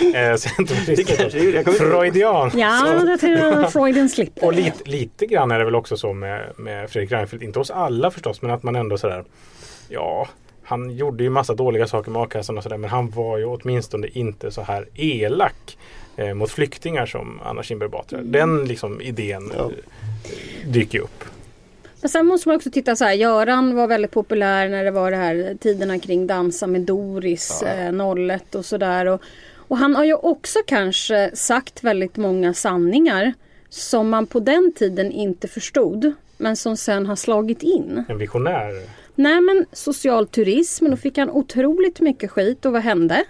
Eh, 0.14 0.36
Centerpartist. 0.36 1.06
Det 1.08 1.16
kanske 1.16 1.38
är- 1.38 1.54
jag 1.54 1.64
kommer 1.64 1.76
inte 1.76 1.84
ihåg. 1.84 2.00
Freudian. 2.00 2.50
Ja, 2.54 2.98
Så- 3.00 3.06
det 3.06 3.18
tror 3.18 3.66
Freuden 3.70 4.08
slipper. 4.08 4.44
Och 4.46 4.52
lite, 4.52 4.90
lite 4.90 5.26
grann 5.26 5.50
är 5.50 5.58
det 5.58 5.64
väl 5.64 5.74
också 5.74 5.96
så 5.96 6.12
med, 6.12 6.52
med 6.56 6.90
Fredrik 6.90 7.12
Reinfeldt. 7.12 7.44
Inte 7.44 7.58
hos 7.58 7.70
alla 7.70 8.10
förstås, 8.10 8.42
men 8.42 8.50
att 8.50 8.62
man 8.62 8.76
ändå 8.76 8.98
sådär 8.98 9.24
Ja, 9.88 10.28
han 10.64 10.90
gjorde 10.90 11.24
ju 11.24 11.30
massa 11.30 11.54
dåliga 11.54 11.86
saker 11.86 12.10
med 12.10 12.22
a-kassan 12.22 12.56
och 12.58 12.62
sådär. 12.62 12.76
Men 12.78 12.90
han 12.90 13.10
var 13.10 13.38
ju 13.38 13.44
åtminstone 13.44 14.06
inte 14.12 14.50
så 14.50 14.62
här 14.62 14.86
elak 14.94 15.78
eh, 16.16 16.34
mot 16.34 16.50
flyktingar 16.50 17.06
som 17.06 17.40
Anna 17.44 17.62
Kinberg 17.62 17.88
Batra. 17.88 18.18
Den 18.22 18.64
liksom 18.64 19.00
idén 19.00 19.52
Ja. 19.56 19.64
eh, 19.64 20.70
dyker 20.70 20.98
ju 20.98 21.04
upp. 21.04 21.24
Men 22.00 22.08
sen 22.08 22.26
måste 22.26 22.48
man 22.48 22.56
också 22.56 22.70
titta 22.70 22.96
så 22.96 23.04
här. 23.04 23.12
Göran 23.12 23.76
var 23.76 23.86
väldigt 23.86 24.10
populär 24.10 24.68
när 24.68 24.84
det 24.84 24.90
var 24.90 25.10
det 25.10 25.16
här 25.16 25.56
tiderna 25.60 25.98
kring 25.98 26.26
Dansa 26.26 26.66
med 26.66 26.80
Doris, 26.80 27.62
eh, 27.62 27.92
01 27.92 28.54
och 28.54 28.64
sådär. 28.64 29.06
Och, 29.06 29.22
och 29.72 29.78
han 29.78 29.94
har 29.94 30.04
ju 30.04 30.14
också 30.14 30.58
kanske 30.66 31.30
sagt 31.34 31.84
väldigt 31.84 32.16
många 32.16 32.54
sanningar 32.54 33.32
som 33.68 34.08
man 34.10 34.26
på 34.26 34.40
den 34.40 34.72
tiden 34.76 35.12
inte 35.12 35.48
förstod. 35.48 36.12
Men 36.36 36.56
som 36.56 36.76
sen 36.76 37.06
har 37.06 37.16
slagit 37.16 37.62
in. 37.62 38.04
En 38.08 38.18
visionär. 38.18 38.82
Nej 39.14 39.40
men 39.40 39.66
social 39.72 40.26
turism, 40.26 40.90
då 40.90 40.96
fick 40.96 41.18
han 41.18 41.30
otroligt 41.30 42.00
mycket 42.00 42.30
skit 42.30 42.64
och 42.66 42.72
vad 42.72 42.82
hände? 42.82 43.24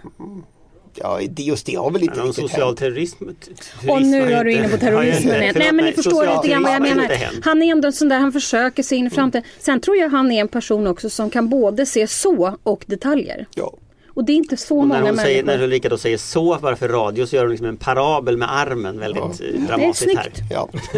Ja, 0.95 1.19
det- 1.29 1.43
just 1.43 1.65
det 1.65 1.75
har 1.75 1.91
väl 1.91 2.03
inte 2.03 2.15
Men 2.17 2.27
riktigt 2.27 2.43
social 2.49 2.67
hänt. 2.67 2.79
terrorism, 2.79 3.25
t- 3.25 3.51
Och 3.91 4.01
nu 4.01 4.21
är 4.21 4.43
du 4.43 4.51
inte- 4.51 4.63
inne 4.63 4.73
på 4.73 4.77
terrorismen 4.77 5.41
igen. 5.41 5.55
Nej 5.57 5.71
men 5.71 5.85
ni 5.85 5.91
förstår 5.91 6.35
lite 6.35 6.47
grann 6.53 6.63
vad 6.63 6.73
jag 6.73 6.81
menar. 6.81 7.11
Han 7.43 7.61
är 7.61 7.71
ändå 7.71 7.87
en 7.87 7.93
sån 7.93 8.09
där, 8.09 8.19
han 8.19 8.31
försöker 8.31 8.83
se 8.83 8.95
in 8.95 9.07
i 9.07 9.09
framtiden. 9.09 9.43
Sen 9.59 9.79
tror 9.79 9.97
jag 9.97 10.09
han 10.09 10.31
är 10.31 10.41
en 10.41 10.47
person 10.47 10.87
också 10.87 11.09
som 11.09 11.29
kan 11.29 11.49
både 11.49 11.85
se 11.85 12.07
så 12.07 12.57
och 12.63 12.83
detaljer. 12.87 13.45
Ja. 13.55 13.73
Och 14.13 14.25
det 14.25 14.31
är 14.31 14.35
inte 14.35 14.57
så 14.57 14.77
Och 14.77 14.87
många 14.87 14.99
när, 14.99 15.09
hon 15.09 15.17
säger, 15.17 15.43
människor. 15.43 15.57
när 15.57 15.63
Ulrika 15.63 15.89
då 15.89 15.97
säger 15.97 16.17
så 16.17 16.57
bara 16.61 16.75
för 16.75 16.89
radio 16.89 17.25
så 17.25 17.35
gör 17.35 17.43
hon 17.43 17.51
liksom 17.51 17.67
en 17.67 17.77
parabel 17.77 18.37
med 18.37 18.55
armen 18.55 18.99
väldigt 18.99 19.23
eh, 19.41 19.61
dramatiskt 19.67 20.17
här. 20.17 20.31
Ja. 20.51 20.69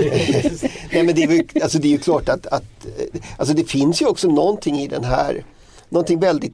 Nej, 0.94 1.04
men 1.04 1.16
det, 1.16 1.24
är 1.24 1.32
ju, 1.32 1.44
alltså 1.64 1.78
det 1.80 1.88
är 1.88 1.92
ju 1.92 1.98
klart 1.98 2.30
att, 2.30 2.48
att 2.48 2.88
alltså 3.38 3.56
det 3.56 3.64
finns 3.64 4.02
ju 4.02 4.06
också 4.06 4.28
någonting 4.28 4.80
i 4.80 4.88
den 4.88 5.04
här 5.04 5.44
någonting 5.90 6.20
väldigt 6.20 6.52